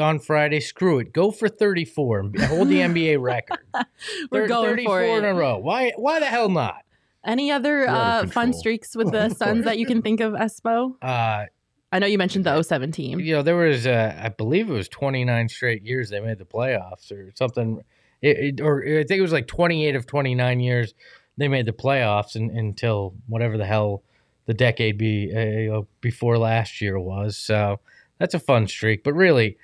[0.00, 1.12] on Friday, screw it.
[1.12, 3.58] Go for 34 and hold the NBA record.
[4.30, 5.58] We're Thir- going 34 for in a row.
[5.58, 5.92] Why?
[5.96, 6.82] Why the hell not?
[7.24, 10.94] Any other uh, fun streaks with the Suns that you can think of, Espo?
[11.02, 11.46] Uh,
[11.90, 13.18] I know you mentioned the 07 team.
[13.18, 16.44] you know, there was, uh, I believe it was 29 straight years they made the
[16.44, 17.80] playoffs or something.
[18.22, 20.94] It, it- or I think it was like 28 of 29 years
[21.36, 24.02] they made the playoffs and, until whatever the hell
[24.46, 27.36] the decade be uh, before last year was.
[27.36, 27.80] So
[28.18, 29.02] that's a fun streak.
[29.04, 29.56] But really,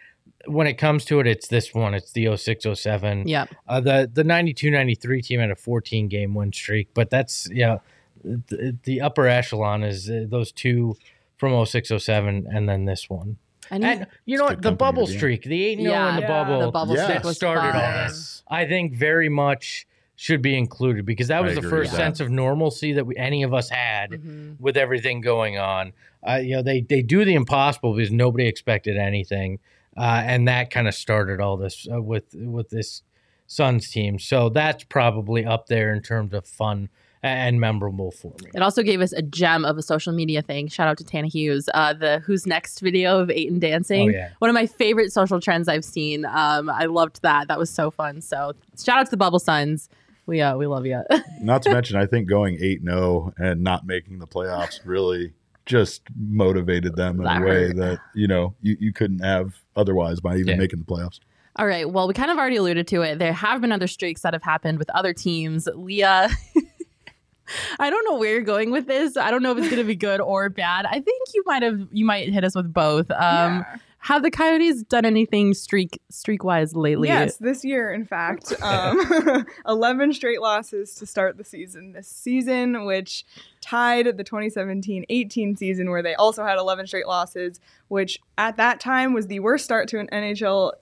[0.46, 1.94] when it comes to it, it's this one.
[1.94, 3.28] It's the 06 07.
[3.28, 3.48] Yep.
[3.68, 7.64] Uh, the the 92 93 team had a 14 game win streak, but that's, you
[7.64, 7.80] know,
[8.24, 10.96] the, the upper echelon is uh, those two
[11.36, 13.36] from 06 07 and then this one.
[13.70, 14.60] Any, And you know what?
[14.62, 15.18] The bubble to be in.
[15.18, 16.28] streak, the 8 0 Yeah, in the yeah.
[16.28, 17.04] bubble, the bubble Yes.
[17.08, 18.42] streak was started all this.
[18.48, 22.92] I think very much should be included because that was the first sense of normalcy
[22.92, 24.60] that we, any of us had Mhm.
[24.60, 25.92] with everything going on.
[26.26, 29.58] Uh, you know, they they do the impossible because nobody expected anything,
[29.96, 33.02] uh, and that kind of started all this uh, with with this
[33.46, 34.18] Suns team.
[34.18, 36.88] So that's probably up there in terms of fun
[37.24, 38.50] and memorable for me.
[38.54, 40.68] It also gave us a gem of a social media thing.
[40.68, 41.68] Shout out to Tana Hughes.
[41.74, 44.08] Uh, the Who's Next video of Ayton dancing.
[44.08, 44.30] Oh, yeah.
[44.38, 46.24] One of my favorite social trends I've seen.
[46.24, 47.46] Um, I loved that.
[47.48, 48.20] That was so fun.
[48.22, 49.88] So shout out to the Bubble Suns.
[50.26, 51.02] We uh, we love you.
[51.40, 55.32] Not to mention, I think going 8 0 and not making the playoffs really
[55.66, 57.76] just motivated them in That a way hurt.
[57.76, 60.56] that, you know, you, you couldn't have otherwise by even Yeah.
[60.56, 61.18] making the playoffs.
[61.56, 61.88] All right.
[61.90, 63.18] Well, we kind of already alluded to it.
[63.18, 65.68] There have been other streaks that have happened with other teams.
[65.74, 66.30] Leah.
[67.78, 69.16] I don't know where you're going with this.
[69.16, 70.86] I don't know if it's going to be good or bad.
[70.86, 73.10] I think you might have you might hit us with both.
[73.10, 73.76] Um, Yeah.
[74.02, 77.06] Have the Coyotes done anything streak streak wise lately?
[77.06, 82.84] Yes, this year, in fact, um, 11 straight losses to start the season this season,
[82.84, 83.24] which
[83.60, 88.80] tied the 2017 18 season, where they also had 11 straight losses, which at that
[88.80, 90.72] time was the worst start to an NHL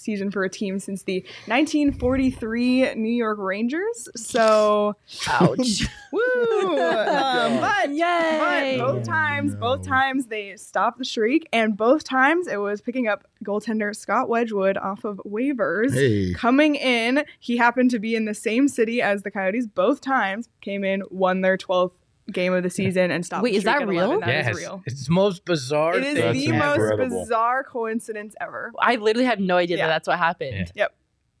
[0.00, 4.08] season for a team since the 1943 New York Rangers.
[4.16, 4.96] So,
[5.28, 5.86] Ouch.
[6.12, 6.78] woo!
[6.78, 8.76] um, but Yay.
[8.78, 13.08] but both times, both times they stopped the streak, and both times it was picking
[13.08, 15.92] up goaltender Scott Wedgewood off of waivers.
[15.92, 16.34] Hey.
[16.34, 20.48] Coming in, he happened to be in the same city as the Coyotes both times.
[20.60, 21.92] Came in, won their 12th
[22.32, 23.42] game of the season, and stop.
[23.42, 24.04] Wait, the is that real?
[24.12, 24.20] 11.
[24.20, 24.82] That is yes, real.
[24.86, 27.20] it's the most bizarre It is thing That's the most incredible.
[27.20, 28.72] bizarre coincidence ever.
[28.78, 29.86] I literally had no idea Yeah.
[29.86, 30.72] that that's what happened.
[30.74, 30.86] Yeah.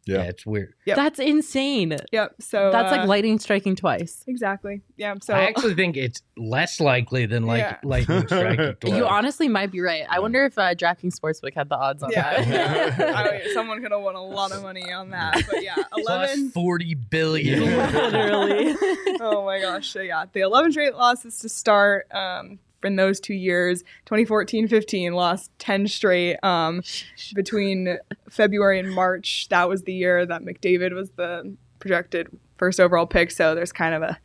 [0.06, 0.18] Yeah.
[0.18, 0.72] Yeah, it's weird.
[0.86, 0.96] Yep.
[0.96, 1.96] That's insane.
[2.12, 2.34] Yep.
[2.40, 4.22] So That's uh, like lightning striking twice.
[4.28, 4.82] exactly.
[4.96, 5.14] Yeah.
[5.20, 7.76] So I actually think it's less likely than like Yeah.
[7.82, 8.74] lightning striking.
[8.80, 8.94] twice.
[8.94, 10.04] You honestly might be right.
[10.08, 12.46] I wonder if uh, DraftKings Sportsbook had the odds on that.
[12.46, 13.12] yeah,
[13.44, 15.42] I- someone could have won a lot of money on that.
[15.50, 16.50] But yeah, Plus eleven.
[16.50, 17.60] forty billion.
[17.60, 18.76] Literally.
[19.20, 19.88] oh my gosh.
[19.88, 23.84] So yeah, the 11 straight losses to start um, in those two years.
[24.06, 26.82] 2014-15 lost 10 straight um,
[27.34, 27.98] between
[28.30, 29.48] February and March.
[29.50, 33.30] That was the year that McDavid was the projected first overall pick.
[33.30, 34.18] So there's kind of a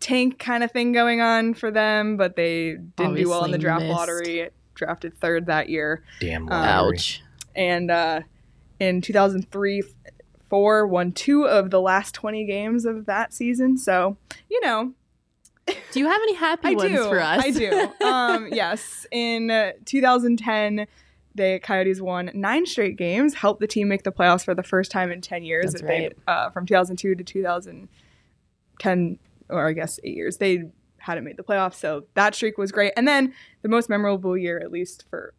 [0.00, 3.58] tank kind of thing going on for them, but they didn't do well in the
[3.58, 3.96] draft missed.
[3.96, 4.50] lottery.
[4.74, 6.02] Drafted third that year.
[6.20, 6.42] Damn.
[6.42, 6.96] Um, lottery.
[6.96, 7.22] Ouch.
[7.54, 8.20] and uh,
[8.78, 9.82] in 2003
[10.48, 14.16] 4 won two of the last 20 games of that season so
[14.48, 14.92] you know
[15.66, 17.42] Do you have any happy i ones do for us?
[17.44, 20.86] i do um, yes in uh, 2010
[21.34, 24.90] the coyotes won nine straight games helped the team make the playoffs for the first
[24.90, 26.16] time in 10 years That's right.
[26.26, 30.64] uh, from 2002 to 2010 or i guess eight years they
[30.98, 34.58] hadn't made the playoffs so that streak was great and then the most memorable year
[34.58, 35.34] at least for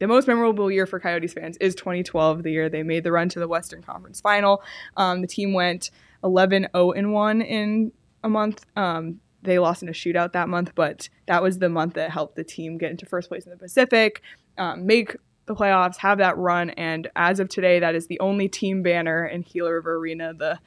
[0.00, 3.28] the most memorable year for Coyotes fans is 2012, the year they made the run
[3.28, 4.62] to the Western Conference Final.
[4.96, 5.90] Um, the team went
[6.24, 7.92] 11 0 and 1 in
[8.24, 8.64] a month.
[8.76, 12.36] Um, they lost in a shootout that month, but that was the month that helped
[12.36, 14.22] the team get into first place in the Pacific,
[14.58, 18.48] um, make the playoffs, have that run, and as of today, that is the only
[18.48, 20.58] team banner in Gila River Arena, the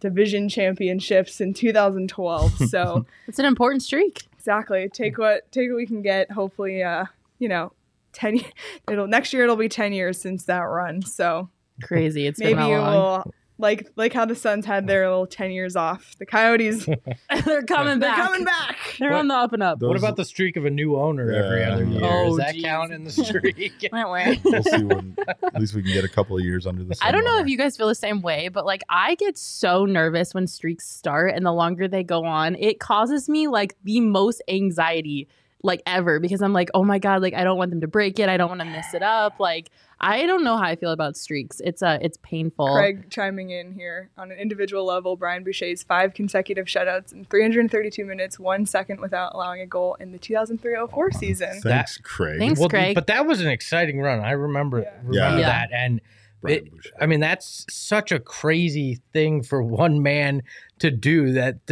[0.00, 2.52] division championships in 2012.
[2.68, 4.24] So It's an important streak.
[4.38, 7.06] exactly take what take what we can get hopefully uh
[7.38, 7.72] you know
[8.12, 8.40] 10
[8.90, 11.48] it'll next year it'll be 10 years since that run so
[11.82, 12.26] Crazy.
[12.26, 13.22] It's maybe been that long.
[13.24, 16.84] will like like how the suns had their little 10 years off the coyotes
[17.44, 18.16] they're coming back.
[18.16, 18.76] They're coming back.
[18.98, 19.78] They're on the up and up.
[19.78, 21.72] Those- what about the streak of a new owner every Yeah.
[21.72, 22.00] other year?
[22.04, 22.64] Oh, Does that geez.
[22.64, 23.56] count in the streak?
[23.92, 24.40] Wait, wait.
[24.44, 27.08] We'll see when at least we can get a couple of years under the sun.
[27.08, 29.84] I don't know if you guys feel the same way, but like I get so
[29.86, 34.00] nervous when streaks start and the longer they go on, it causes me like the
[34.00, 35.28] most anxiety
[35.66, 38.18] like ever because I'm like, oh my God, like I don't want them to break
[38.18, 38.28] it.
[38.28, 39.38] I don't want to mess it up.
[39.38, 41.60] Like I don't know how I feel about streaks.
[41.64, 42.74] It's uh it's painful.
[42.74, 45.16] Craig chiming in here on an individual level.
[45.16, 50.12] Brian Boucher's five consecutive shutouts in 332 minutes, one second without allowing a goal in
[50.12, 51.60] the 2003-04 season.
[51.62, 52.38] Thanks, Craig.
[52.38, 52.94] Thanks, well, Craig.
[52.94, 54.20] but that was an exciting run.
[54.20, 54.90] I remember Yeah.
[55.04, 55.46] remember Yeah.
[55.48, 56.00] that, and
[56.46, 56.68] it-
[57.00, 60.42] I mean that's such a crazy thing for one man
[60.78, 61.32] to do.
[61.32, 61.66] That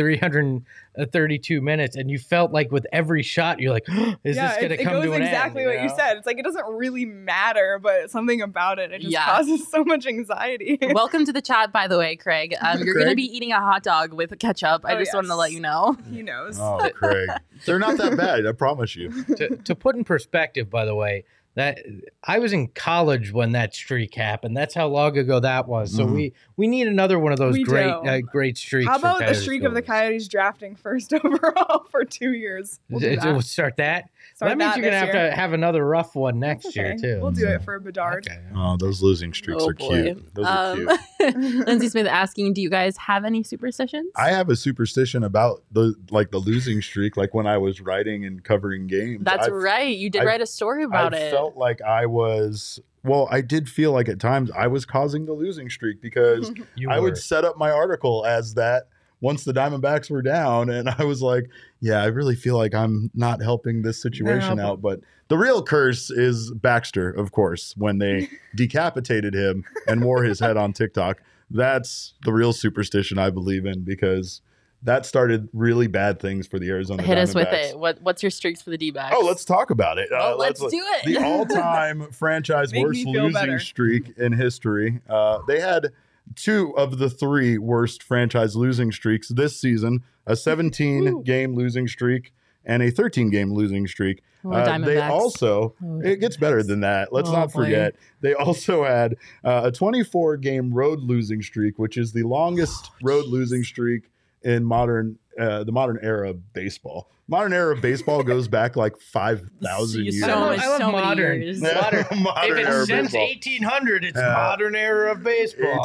[0.96, 3.85] 332 minutes, and you felt like with every shot, you're like,
[4.24, 5.70] is yeah, this going it, to it come goes to an exactly end?
[5.72, 5.96] what you know?
[5.96, 6.16] said.
[6.16, 9.24] It's like it doesn't really matter, but something about it it just Yeah.
[9.24, 10.78] causes so much anxiety.
[10.80, 12.54] Welcome to the chat, by the way, Craig.
[12.64, 14.85] Um, you're going to be eating a hot dog with ketchup.
[14.87, 15.96] I Oh, just wanted to let you know.
[16.11, 16.59] he knows.
[16.59, 17.28] Oh, Craig.
[17.66, 19.11] They're not that bad, I promise you.
[19.37, 21.24] to, to put in perspective, by the way,
[21.56, 21.78] that
[22.24, 24.56] I was in college when that streak happened.
[24.56, 25.94] That's how long ago that was.
[25.94, 26.14] So Mhm.
[26.14, 28.88] we we need another one of those We great uh, great streaks.
[28.88, 29.82] How about the Coyotes streak of the.
[29.82, 32.80] Coyotes drafting first overall for two years?
[32.90, 33.32] We'll do It- it that.
[33.32, 34.10] will start that.
[34.35, 35.31] Start that means you're gonna have year.
[35.31, 37.20] to have another rough one next That's year too.
[37.23, 38.27] We'll do So- it for Bedard.
[38.29, 38.40] Okay.
[38.57, 40.16] Oh, those losing streaks Oh, are cute.
[40.16, 40.23] boy.
[40.35, 41.37] Those are Um, cute.
[41.68, 44.11] Lindsay Smith asking, do you guys have any superstitions?
[44.16, 48.25] I have a superstition about the like the losing streak, like when I was writing
[48.25, 49.20] and covering games.
[49.23, 49.97] That's I right.
[49.97, 51.18] You did I- write a story about it.
[51.18, 51.31] I it.
[51.31, 55.33] felt like I was well, I did feel like at times I was causing the
[55.35, 56.51] losing streak because
[56.90, 57.05] I were.
[57.05, 58.88] would set up my article as that
[59.20, 61.44] once the Diamondbacks were down, and I was like,
[61.85, 65.62] "Yeah, I really feel like I'm not helping this situation No, out." But the real
[65.62, 71.20] curse is Baxter, of course, when they decapitated him and wore his head on TikTok.
[71.51, 74.40] That's the real superstition I believe in because
[74.83, 77.03] that started really bad things for the Arizona.
[77.03, 77.78] Hit us with it.
[77.78, 79.14] What What's your streaks for the D backs?
[79.18, 80.09] Oh, let's talk about it.
[80.11, 81.05] Well, let's do it.
[81.07, 83.59] The all-time franchise Make worst losing better.
[83.59, 85.01] streak in history.
[85.09, 85.91] Uh, they had
[86.35, 92.33] two of the three worst franchise losing streaks this season: a 17 game losing streak
[92.64, 94.22] and a 13 game losing streak.
[94.45, 97.12] Oh, Uh, they also, Oh, it gets better than that.
[97.12, 97.64] Let's Oh, not boy.
[97.64, 102.91] forget, they also had uh, a 24 game road losing streak, which is the longest
[103.03, 104.11] road losing streak
[104.43, 107.11] in modern, uh, the modern era of baseball.
[107.26, 110.20] Modern era of baseball goes back like 5,000 years.
[110.20, 111.43] So, I love- so I love many modern.
[111.43, 111.61] years.
[111.62, 112.05] Modern.
[112.22, 114.32] Modern if era it's of since 1800, it's Yeah.
[114.35, 115.78] modern era of baseball.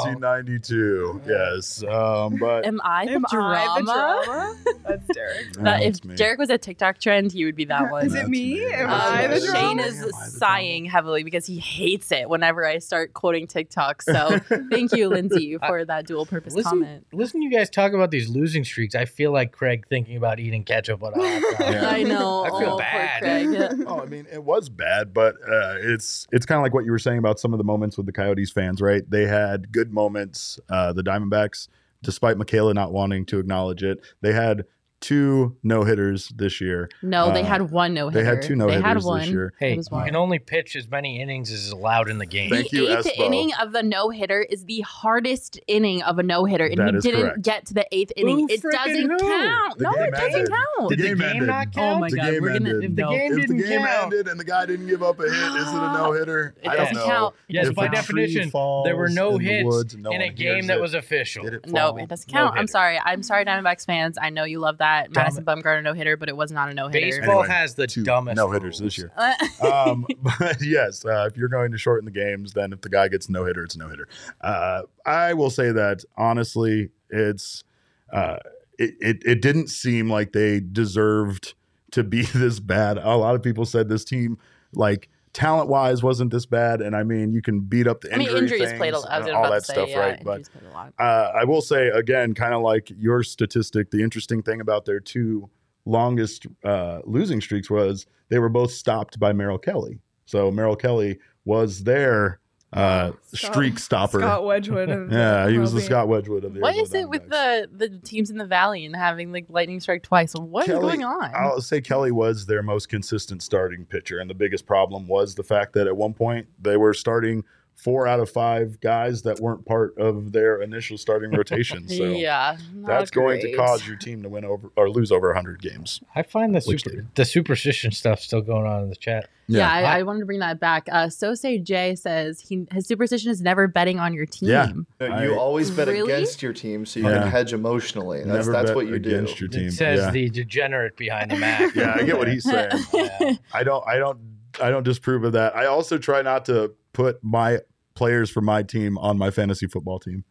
[0.43, 1.22] 1892.
[1.26, 1.82] Yes.
[1.84, 3.56] Um, but Am I the Am drama?
[3.56, 4.56] I the drama?
[4.88, 5.56] That's Derek.
[5.58, 6.16] No, That if me.
[6.16, 8.06] Derek was a TikTok trend, he would be that one.
[8.08, 8.56] Is it me?
[8.56, 8.74] me.
[8.74, 12.66] Am I the Shane Shane is Am I sighing heavily because he hates it whenever
[12.66, 14.02] I start quoting TikTok.
[14.02, 14.39] So
[14.70, 17.06] thank you, Lindsay, for that dual purpose Listen, comment.
[17.14, 18.93] listen, you guys talk about these losing streaks.
[18.93, 21.74] I feel like Craig thinking about eating ketchup on a hot dog.
[21.74, 21.90] Yeah.
[21.90, 22.46] I know.
[22.46, 23.22] I feel oh, bad.
[23.22, 23.84] Craig.
[23.88, 26.92] oh, I mean, it was bad, but uh, it's it's kind of like what you
[26.92, 29.10] were saying about some of the moments with the Coyotes fans, right?
[29.10, 30.60] They had good moments.
[30.70, 31.68] Uh, the Diamondbacks,
[32.04, 34.66] despite Makayla not wanting to acknowledge it, they had
[35.02, 36.89] two no hitters this year.
[37.02, 38.24] No, they Uh, had one no hitter.
[38.24, 39.20] They had two no They had hitters one.
[39.22, 39.54] this year.
[39.60, 42.50] Hey, you can only pitch as many innings as is allowed in the game.
[42.50, 43.26] Thank the you, eighth Espo.
[43.26, 46.89] inning of the no hitter is the hardest inning of a no hitter, and That
[46.91, 47.41] he is didn't correct.
[47.43, 48.39] get to the eighth inning.
[48.39, 49.18] Who it doesn't who?
[49.20, 49.78] count.
[49.78, 50.50] The no, game it doesn't ended.
[50.50, 50.89] count.
[50.89, 51.47] The Did the game game ended.
[51.47, 52.00] not Oh count?
[52.02, 52.95] my The god, game we're gonna ended.
[52.95, 53.10] The no.
[53.12, 54.04] game if the didn't game count.
[54.14, 56.56] ended and the guy didn't give up a hit, is it a no hitter?
[56.62, 57.06] It I don't doesn't know.
[57.06, 57.36] count.
[57.47, 58.06] Yes, by If a count.
[58.08, 60.93] tree definition, falls there were no hits woods and no in a game that was
[60.93, 61.45] official.
[61.68, 62.56] No, it doesn't count.
[62.58, 63.00] I'm sorry.
[63.04, 64.18] I'm sorry, Diamondbacks fans.
[64.22, 66.74] I know you love that Dumb- Madison Bumgarner no hitter, but it was not a
[66.74, 67.06] no hitter.
[67.06, 69.12] Baseball Anyway, has the Two dumbest no hitters this year.
[69.62, 73.08] um, but yes, uh, if you're going to shorten the games, then if the guy
[73.08, 74.08] gets no hitter, it's no hitter.
[74.42, 77.64] Uh, I will say that honestly, it's
[78.12, 78.38] uh,
[78.78, 81.54] it, it it didn't seem like they deserved
[81.92, 82.98] to be this bad.
[82.98, 84.38] A lot of people said this team,
[84.74, 86.82] like talent wise, wasn't this bad.
[86.82, 89.21] And I mean, you can beat up the I mean, injury injuries played a lot.
[89.21, 90.23] Was all that say, stuff, yeah, right?
[90.23, 90.93] But injuries played a lot.
[90.99, 94.99] uh, I will say again, kind of like your statistic, the interesting thing about their
[94.99, 95.49] two
[95.86, 99.99] longest uh, losing streaks was they were both stopped by Merrill Kelly.
[100.25, 102.39] So Merrill Kelly was their
[102.72, 104.20] uh, Scott- streak stopper.
[104.20, 104.89] Scott Wedgewood.
[104.89, 107.70] Of yeah, he was the Scott Wedgewood of the What Arizona is it with the
[107.72, 110.34] the teams in the valley and having like lightning strike twice?
[110.34, 111.32] What is Kelly- going on?
[111.34, 115.43] I'll say Kelly was their most consistent starting pitcher, and the biggest problem was the
[115.43, 117.43] fact that at one point they were starting
[117.82, 121.88] four out of five guys that weren't part of their initial starting rotation.
[121.89, 125.27] So yeah, not that's going to cause your team to win over or lose over
[125.30, 126.01] 100 games.
[126.15, 127.15] I find the super, did.
[127.15, 129.30] the superstition stuff still going on in the chat.
[129.47, 129.89] Yeah, Yeah.
[129.91, 130.88] I, I wanted to bring that back.
[130.91, 134.49] Uh, so say Jay says he his superstition is never betting on your team.
[134.49, 134.71] Yeah.
[134.99, 136.11] No, you I- always bet Really?
[136.11, 137.19] against your team so you Yeah.
[137.23, 138.19] can hedge emotionally.
[138.19, 139.09] That's Never that's bet what you do.
[139.09, 139.67] against your team.
[139.67, 140.11] It says yeah.
[140.11, 141.73] the degenerate behind the Mac.
[141.75, 142.71] yeah, I get what he's saying.
[142.93, 143.34] Yeah.
[143.53, 144.19] I don't, I don't,
[144.62, 145.55] I don't disprove of that.
[145.55, 147.60] I also try not to put my
[147.95, 150.24] players from my team on my fantasy football team.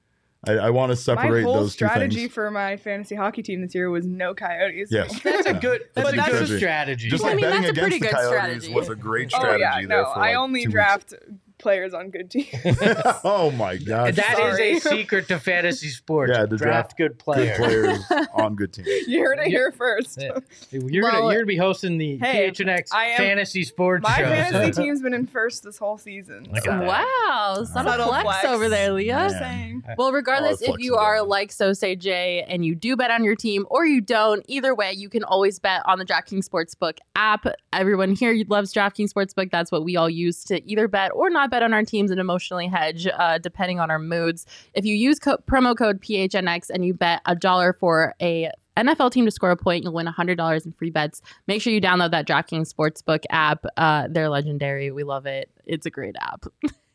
[0.46, 2.32] I, I want to My separate whole those two strategy things.
[2.32, 4.88] for my fantasy hockey team this year was no coyotes.
[4.92, 5.20] Yes.
[5.24, 5.82] That's a good.
[5.94, 7.08] That's, That's a good exactly- strategy.
[7.08, 8.30] Just Well, I mean, betting that's a against pretty the good Coyotes
[8.64, 8.72] strategy.
[8.74, 9.54] was a great strategy.
[9.54, 10.12] Oh yeah, there no.
[10.14, 11.12] for I only two draft
[11.58, 12.48] players on good teams.
[13.24, 14.76] oh my god, That is Sorry.
[14.76, 16.32] a secret to fantasy sports.
[16.34, 17.56] Yeah, to draft, draft good good players.
[17.58, 18.04] players
[18.34, 18.88] on good teams.
[19.06, 20.20] you heard it here first.
[20.20, 20.38] Yeah.
[20.70, 24.10] You're Well, gonna you're gonna be hosting the hey, PHNX I am- fantasy sports show.
[24.10, 24.28] My show.
[24.52, 26.46] fantasy team's been in first this whole season.
[26.64, 26.80] So.
[26.80, 28.44] Wow, subtle, Subtle flex, flex.
[28.44, 29.28] over there, Leah.
[29.30, 29.94] Yeah.
[29.96, 33.36] Well, regardless if you are like So Say Jay and you do bet on your
[33.36, 37.46] team or you don't, either way, you can always bet on the DraftKings Sportsbook app.
[37.72, 39.50] Everyone here loves DraftKings Sportsbook.
[39.50, 42.20] That's what we all use to either bet or not bet on our teams and
[42.20, 44.46] emotionally hedge, uh, depending on our moods.
[44.74, 49.10] If you use co- promo code PHNX and you bet a dollar for a NFL
[49.10, 51.20] team to score a point, you'll win $100 in free bets.
[51.48, 53.64] Make sure you download that DraftKings Sportsbook app.
[53.76, 54.92] Uh, they're legendary.
[54.92, 55.50] We love it.
[55.66, 56.46] It's a great app.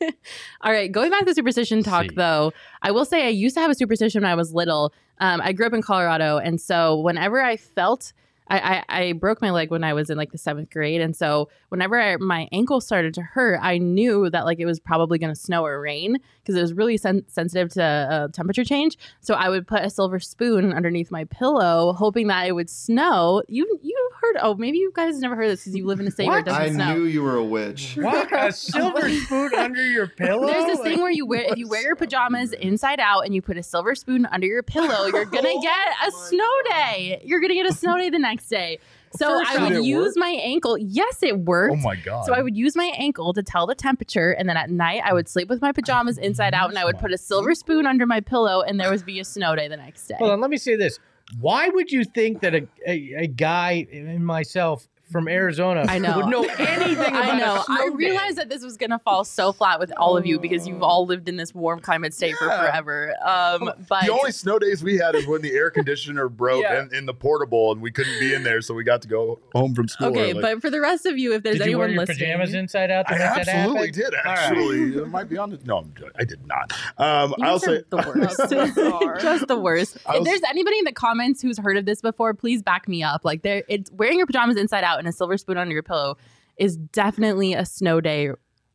[0.61, 2.15] All right, going back to superstition talk, See.
[2.15, 4.93] though, I will say I used to have a superstition when I was little.
[5.19, 8.13] Um, I grew up in Colorado, and so whenever I felt
[8.49, 11.15] I, I, I broke my leg when I was in like the seventh grade, and
[11.15, 15.17] so whenever I, my ankle started to hurt, I knew that like it was probably
[15.17, 18.97] going to snow or rain because it was really sen- sensitive to uh, temperature change.
[19.21, 23.43] So I would put a silver spoon underneath my pillow, hoping that it would snow.
[23.47, 24.37] You you've heard?
[24.41, 26.45] Oh, maybe you guys never heard this because you live in a state where it
[26.45, 26.53] What?
[26.57, 26.95] doesn't I snow.
[26.95, 27.97] knew you were a witch.
[28.03, 30.47] What a silver spoon under your pillow?
[30.47, 33.33] There's this Like, thing where you wear if you wear your pajamas inside out and
[33.33, 37.21] you put a silver spoon under your pillow, you're gonna get a snow day.
[37.23, 38.79] You're gonna get a snow day the next day.
[39.15, 40.17] So First I would use work?
[40.17, 40.77] my ankle.
[40.77, 41.73] Yes, it worked.
[41.73, 42.25] Oh my god.
[42.25, 45.13] So I would use my ankle to tell the temperature, and then at night I
[45.13, 48.05] would sleep with my pajamas inside out, and I would put a silver spoon under
[48.05, 50.15] my pillow, and there would be a snow day the next day.
[50.17, 50.99] Hold on, let me say this.
[51.39, 56.17] Why would you think that a, a, a guy and myself from Arizona I know.
[56.17, 57.55] would know anything about I know.
[57.55, 57.95] a snow I day.
[57.95, 61.05] realized that this was gonna fall so flat with all of you because you've all
[61.05, 63.13] lived in this warm climate state for forever.
[63.23, 66.81] Um, but the only snow days we had is when the air conditioner broke Yeah.
[66.81, 69.39] and in the portable and we couldn't be in there, so we got to go
[69.53, 70.07] home from school.
[70.07, 70.31] okay.
[70.31, 70.41] early.
[70.41, 72.53] but for the rest of you, if there's Did you anyone wear your listening, pajamas
[72.53, 73.93] inside out to I make absolutely happen?
[73.93, 74.05] did.
[74.15, 74.37] All right.
[74.39, 75.59] Actually, it might be on the.
[75.63, 76.11] No, I'm joking.
[76.19, 76.73] I did not.
[76.97, 79.21] Um, You I'll are say the worst.
[79.21, 79.97] Just the worst.
[80.05, 83.03] I if there's anybody in the comments who's heard of this before, please back me
[83.03, 83.23] up.
[83.25, 86.17] Like, there, it's wearing your pajamas inside out and a silver spoon under your pillow
[86.57, 88.29] is definitely a snow day.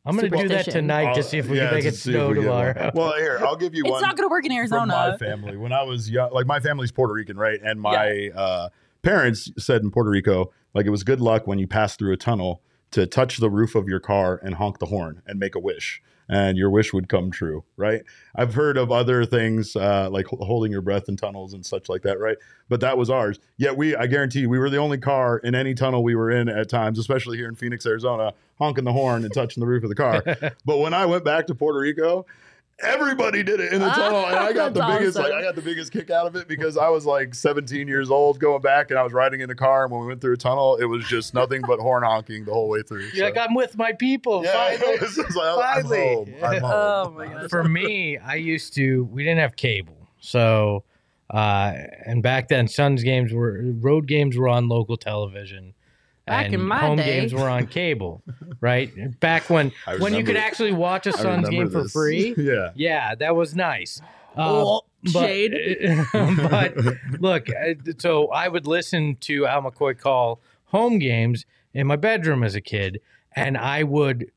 [0.04, 2.28] I'm gonna do that tonight to I'll- see if we yeah, can make it snow
[2.28, 2.90] we tomorrow.
[2.94, 3.92] Well, here I'll give you one.
[3.94, 4.08] It's one.
[4.08, 5.56] not going to work in from my family.
[5.56, 7.60] When I was young, like my family's Puerto Rican, right?
[7.62, 8.68] And my uh,
[9.02, 12.16] parents said in Puerto Rico, like it was good luck when you pass through a
[12.16, 12.62] tunnel
[12.92, 16.00] to touch the roof of your car and honk the horn and make a wish,
[16.28, 18.02] and your wish would come true, right?
[18.34, 22.02] I've heard of other things uh, like holding your breath in tunnels and such like
[22.02, 22.36] that, right?
[22.68, 23.38] But that was ours.
[23.56, 26.30] Yet we, I guarantee, you, we were the only car in any tunnel we were
[26.30, 29.82] in at times, especially here in Phoenix, Arizona, honking the horn and touching the roof
[29.82, 30.22] of the car.
[30.66, 32.26] but when I went back to Puerto Rico,
[32.80, 35.56] everybody did it in the tunnel and i got the That's biggest like i got
[35.56, 38.90] the biggest kick out of it because i was like 17 years old going back
[38.90, 40.84] and i was riding in a car and when we went through a tunnel it
[40.84, 43.92] was just nothing but horn honking the whole way through You're like, I'm with my
[43.92, 44.44] people.
[44.44, 46.14] yeah, finally." it was I'm Finally.
[46.14, 46.34] home.
[46.42, 46.70] I'm home.
[46.72, 47.50] Oh my gosh.
[47.50, 49.04] For me, I used to.
[49.06, 50.84] We didn't have cable, so
[51.30, 51.72] uh,
[52.06, 55.74] and back then, Suns games were road games were on local television.
[56.28, 57.20] Back and in my home day.
[57.20, 58.22] games were on cable,
[58.60, 59.18] right?
[59.20, 61.92] Back when I when you could actually watch a Suns game for this.
[61.92, 62.34] free.
[62.38, 64.00] yeah Yeah, that was nice.
[64.36, 65.54] Uh, Oh, but, shade.
[66.12, 66.74] but
[67.20, 72.42] look, uh, so I would listen to Al McCoy call home games in my bedroom
[72.42, 73.00] as a kid,
[73.34, 74.30] and I would,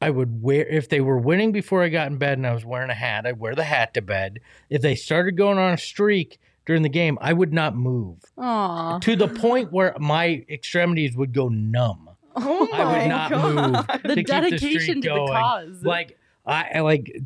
[0.00, 2.64] I would wear if they were winning before I got in bed and I was
[2.64, 4.40] wearing a hat, I'd wear the hat to bed.
[4.68, 8.98] If they started going on a streak during the game, I would not move Aw.
[9.00, 12.10] to the point where my extremities would go numb.
[12.36, 13.54] Oh I would my not God.
[13.54, 15.82] move The to keep dedication streak to the cause.
[15.84, 17.16] Like I, I like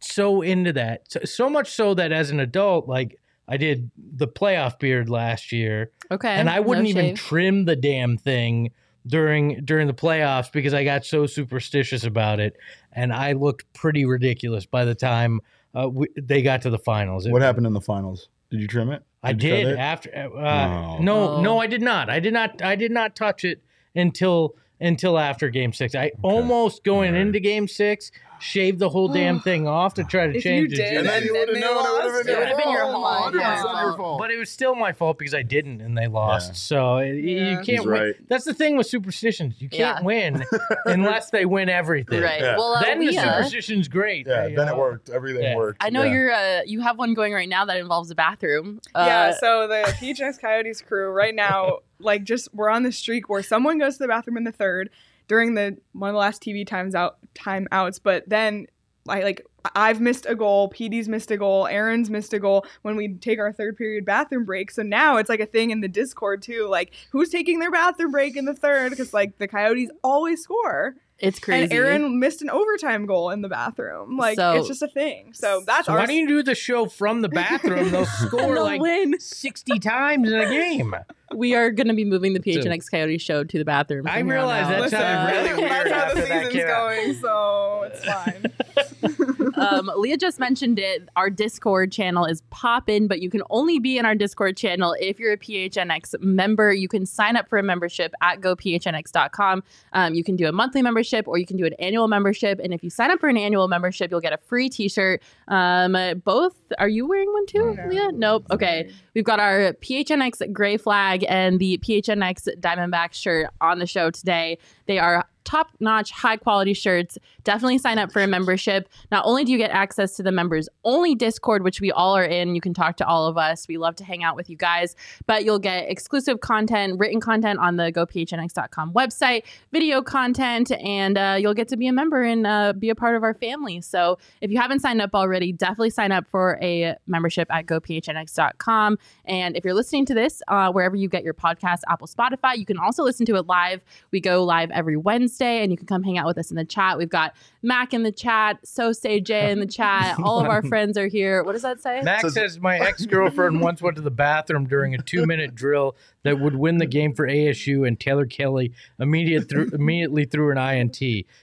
[0.00, 1.10] so into that.
[1.10, 3.18] So, so much so that as an adult, like
[3.48, 6.28] I did the playoff beard last year, Okay.
[6.28, 7.16] and I wouldn't even shave.
[7.16, 8.70] trim the damn thing
[9.06, 12.56] during during the playoffs because I got so superstitious about it,
[12.92, 15.40] and I looked pretty ridiculous by the time
[15.74, 17.26] uh, we, they got to the finals.
[17.26, 19.78] It- what happened in the finals did you trim it I did it?
[19.78, 20.10] after.
[20.14, 20.98] Uh, Oh.
[21.00, 21.42] No, Oh.
[21.42, 22.10] no, I did not.
[22.10, 22.62] I did not.
[22.62, 23.62] I did not touch it
[23.94, 25.94] until until after Game Six.
[25.94, 27.26] I almost going Alright.
[27.26, 28.10] into Game Six
[28.44, 30.96] shaved the whole damn thing off to try to If change you the did.
[30.98, 32.26] And then you would've known it would've lost.
[32.26, 33.34] been It would've been your my fault.
[33.34, 34.18] 100% your fault.
[34.20, 36.48] But it was still my fault because I didn't and they lost.
[36.50, 36.54] Yeah.
[36.54, 37.54] So it- you Yeah.
[37.56, 37.88] can't He's win.
[37.88, 38.14] right.
[38.28, 39.60] That's the thing with superstitions.
[39.60, 40.04] You can't Yeah.
[40.04, 40.44] win
[40.86, 42.20] unless they win everything.
[42.22, 42.40] Right.
[42.40, 42.56] Yeah.
[42.56, 44.26] Well, uh, Then the we, uh, superstition's great.
[44.26, 44.74] yeah you then know?
[44.74, 45.56] it worked everything Yeah.
[45.56, 46.12] worked I know Yeah.
[46.12, 46.32] you're.
[46.32, 48.80] Uh, you have one going right now that involves a bathroom.
[48.94, 53.28] Uh, yeah, so the PHNX Coyotes crew right now, like, just we're on the streak
[53.28, 54.90] where someone goes to the bathroom in the third
[55.28, 58.66] during the one of the last TV times out timeouts, but then
[59.08, 59.44] I like
[59.74, 63.38] I've missed a goal, PD's missed a goal, Aaron's missed a goal when we take
[63.38, 64.70] our third period bathroom break.
[64.70, 68.10] So now it's like a thing in the Discord too, like who's taking their bathroom
[68.10, 70.96] break in the third because like the Coyotes always score.
[71.18, 71.64] It's crazy.
[71.64, 74.16] And Aaron missed an overtime goal in the bathroom.
[74.16, 75.32] Like So- it's just a thing.
[75.32, 77.90] So that's So our why don't you do the show from the bathroom?
[77.90, 79.18] They'll score They'll like win.
[79.20, 80.94] 60 times in a game.
[81.34, 84.06] We are going to be moving the PHNX Coyote show to the bathroom.
[84.06, 84.68] I from here on realize out.
[84.70, 86.90] that Listen, sounded really weird That's how the that season's came out.
[86.90, 88.04] going, so it's
[89.24, 89.33] fine.
[89.56, 91.08] Um, Leah just mentioned it.
[91.16, 95.18] Our Discord channel is poppin', but you can only be in our Discord channel if
[95.18, 96.72] you're a PHNX member.
[96.72, 99.62] You can sign up for a membership at gophnx.com.
[99.92, 102.60] Um, you can do a monthly membership or you can do an annual membership.
[102.62, 105.22] And if you sign up for an annual membership, you'll get a free T-shirt.
[105.48, 106.56] Um, both.
[106.78, 107.86] Are you wearing one too, No.
[107.88, 108.12] Leah?
[108.12, 108.46] Nope.
[108.50, 108.90] Okay.
[109.14, 114.58] We've got our PHNX gray flag and the PHNX Diamondback shirt on the show today.
[114.86, 117.18] They are top notch, high quality shirts.
[117.44, 118.88] Definitely sign up for a membership.
[119.10, 122.24] Not only do you get access to the members only Discord, which we all are
[122.24, 123.68] in, you can talk to all of us.
[123.68, 127.58] We love to hang out with you guys, but you'll get exclusive content, written content
[127.58, 132.46] on the gophnx.com website, video content, and uh, you'll get to be a member and
[132.46, 133.80] uh, be a part of our family.
[133.80, 138.98] So if you haven't signed up already, definitely sign up for a membership at gophnx.com.
[139.24, 142.66] And if you're listening to this, uh, wherever you get your podcast, Apple, Spotify, you
[142.66, 143.82] can also listen to it live.
[144.10, 146.64] We go live every Wednesday, and you can come hang out with us in the
[146.64, 146.98] chat.
[146.98, 150.18] We've got Mac in the chat, So Say Jay in the chat.
[150.22, 151.42] All of our friends are here.
[151.42, 152.00] What does that say?
[152.02, 155.54] Mac Says- says my ex girlfriend once went to the bathroom during a two minute
[155.54, 160.50] drill that would win the game for ASU, and Taylor Kelly immediate threw, immediately threw
[160.50, 161.00] an INT.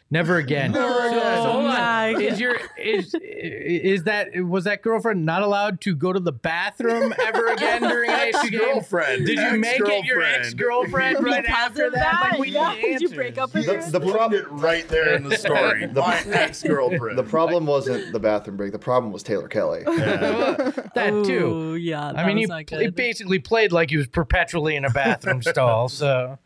[0.09, 0.73] Never again.
[0.73, 1.19] Never So,
[1.51, 2.15] hold on.
[2.15, 6.32] Oh is your is is that was that girlfriend not allowed to go to the
[6.32, 8.59] bathroom ever again during an ASU game?
[8.61, 9.25] Ex-girlfriend.
[9.25, 11.23] Did you make it your Ex-girlfriend.
[11.23, 11.99] right Because after of that?
[11.99, 12.29] that?
[12.32, 12.75] Like, we Yeah.
[12.75, 13.91] Did you break up with The, her?
[13.91, 15.88] the Put problem right there in the story.
[15.95, 17.17] My ex girlfriend.
[17.17, 18.71] the problem wasn't the bathroom break.
[18.73, 19.84] The problem was Taylor Kelly.
[19.86, 21.45] that too.
[21.45, 22.07] Ooh, yeah.
[22.15, 25.41] I mean, was he, not he basically played like he was perpetually in a bathroom
[25.41, 25.89] stall.
[25.89, 26.38] So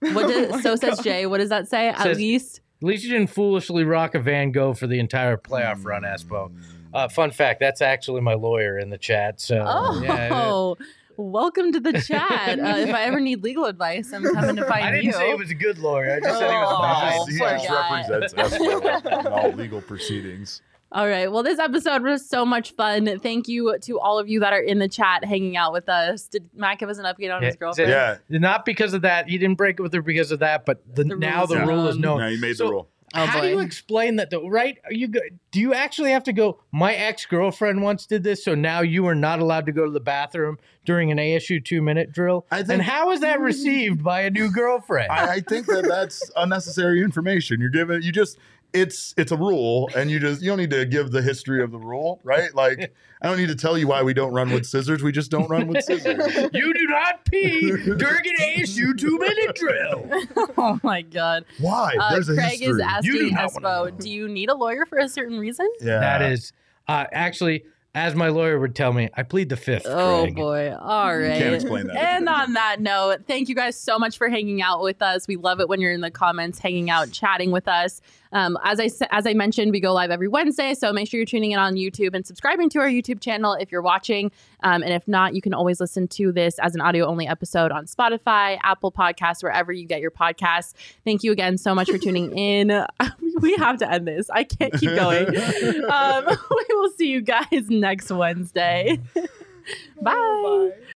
[0.00, 1.26] What did, so says Jay.
[1.26, 1.88] What does that say?
[1.88, 2.60] At Says- least.
[2.82, 6.52] at least you didn't foolishly rock a Van Gogh for the entire playoff run, Espo.
[6.92, 9.40] Uh, fun fact: that's actually my lawyer in the chat.
[9.40, 10.74] So Oh, yeah,
[11.16, 12.58] welcome to the chat.
[12.60, 14.88] Uh, if I ever need legal advice, I'm coming to find you.
[14.88, 15.12] I didn't you.
[15.12, 16.16] say he was a good lawyer.
[16.16, 18.04] I just said he was Oh, was he just guy.
[18.08, 20.62] represents Espo in all legal proceedings.
[20.94, 21.30] All right.
[21.30, 23.18] Well, this episode was so much fun.
[23.18, 26.28] Thank you to all of you that are in the chat hanging out with us.
[26.28, 27.90] Did Matt give us an update on Yeah, his girlfriend?
[27.90, 28.18] Yeah.
[28.28, 29.28] Not because of that.
[29.28, 31.66] He didn't break it with her because of that, but the, The now the are
[31.66, 32.18] rule is known.
[32.18, 32.20] known.
[32.20, 32.88] Now you made So- the rule.
[33.16, 34.48] Oh, How do you explain that though?
[34.48, 34.76] Right?
[34.86, 35.20] Are you go,
[35.52, 36.58] do you actually have to go?
[36.72, 39.90] My ex girlfriend once did this, so now you are not allowed to go to
[39.92, 42.44] the bathroom during an ASU two minute drill.
[42.50, 45.12] I think- and how is that received by a new girlfriend?
[45.12, 47.60] I, I think that that's unnecessary information.
[47.60, 48.36] You're giving you just
[48.74, 51.70] it's it's a rule, and you just you don't need to give the history of
[51.70, 52.54] the rule, right?
[52.54, 55.02] Like I don't need to tell you why we don't run with scissors.
[55.02, 56.50] We just don't run with scissors.
[56.52, 57.96] you do not pee during
[58.26, 60.10] an ASU two minute drill.
[60.58, 61.44] oh my god.
[61.60, 61.94] Why?
[61.98, 62.82] Uh, There's a Craig history.
[62.82, 65.68] is You do asking not Espo, do you need a lawyer for a certain reason?
[65.80, 66.52] yeah, That is
[66.88, 67.64] uh, actually,
[67.94, 69.86] as my lawyer would tell me, I plead the fifth.
[69.86, 70.34] Oh Craig.
[70.34, 70.74] boy.
[70.74, 71.38] All right.
[71.38, 71.96] Can't explain that.
[71.96, 75.28] And on that note, thank you guys so much for hanging out with us.
[75.28, 78.00] We love it when you're in the comments, hanging out, chatting with us.
[78.32, 81.26] Um, as I as I mentioned, we go live every Wednesday, so make sure you're
[81.26, 84.32] tuning in on YouTube and subscribing to our YouTube channel if you're watching.
[84.64, 87.70] Um, and if not, you can always listen to this as an audio only episode
[87.70, 90.74] on Spotify, Apple Podcasts, wherever you get your podcasts.
[91.04, 92.84] Thank you again so much for tuning in.
[93.40, 94.30] we have to end this.
[94.30, 95.26] I can't keep going.
[95.90, 99.00] um, we will see you guys next Wednesday.
[99.14, 100.12] Bye.
[100.12, 100.70] Bye.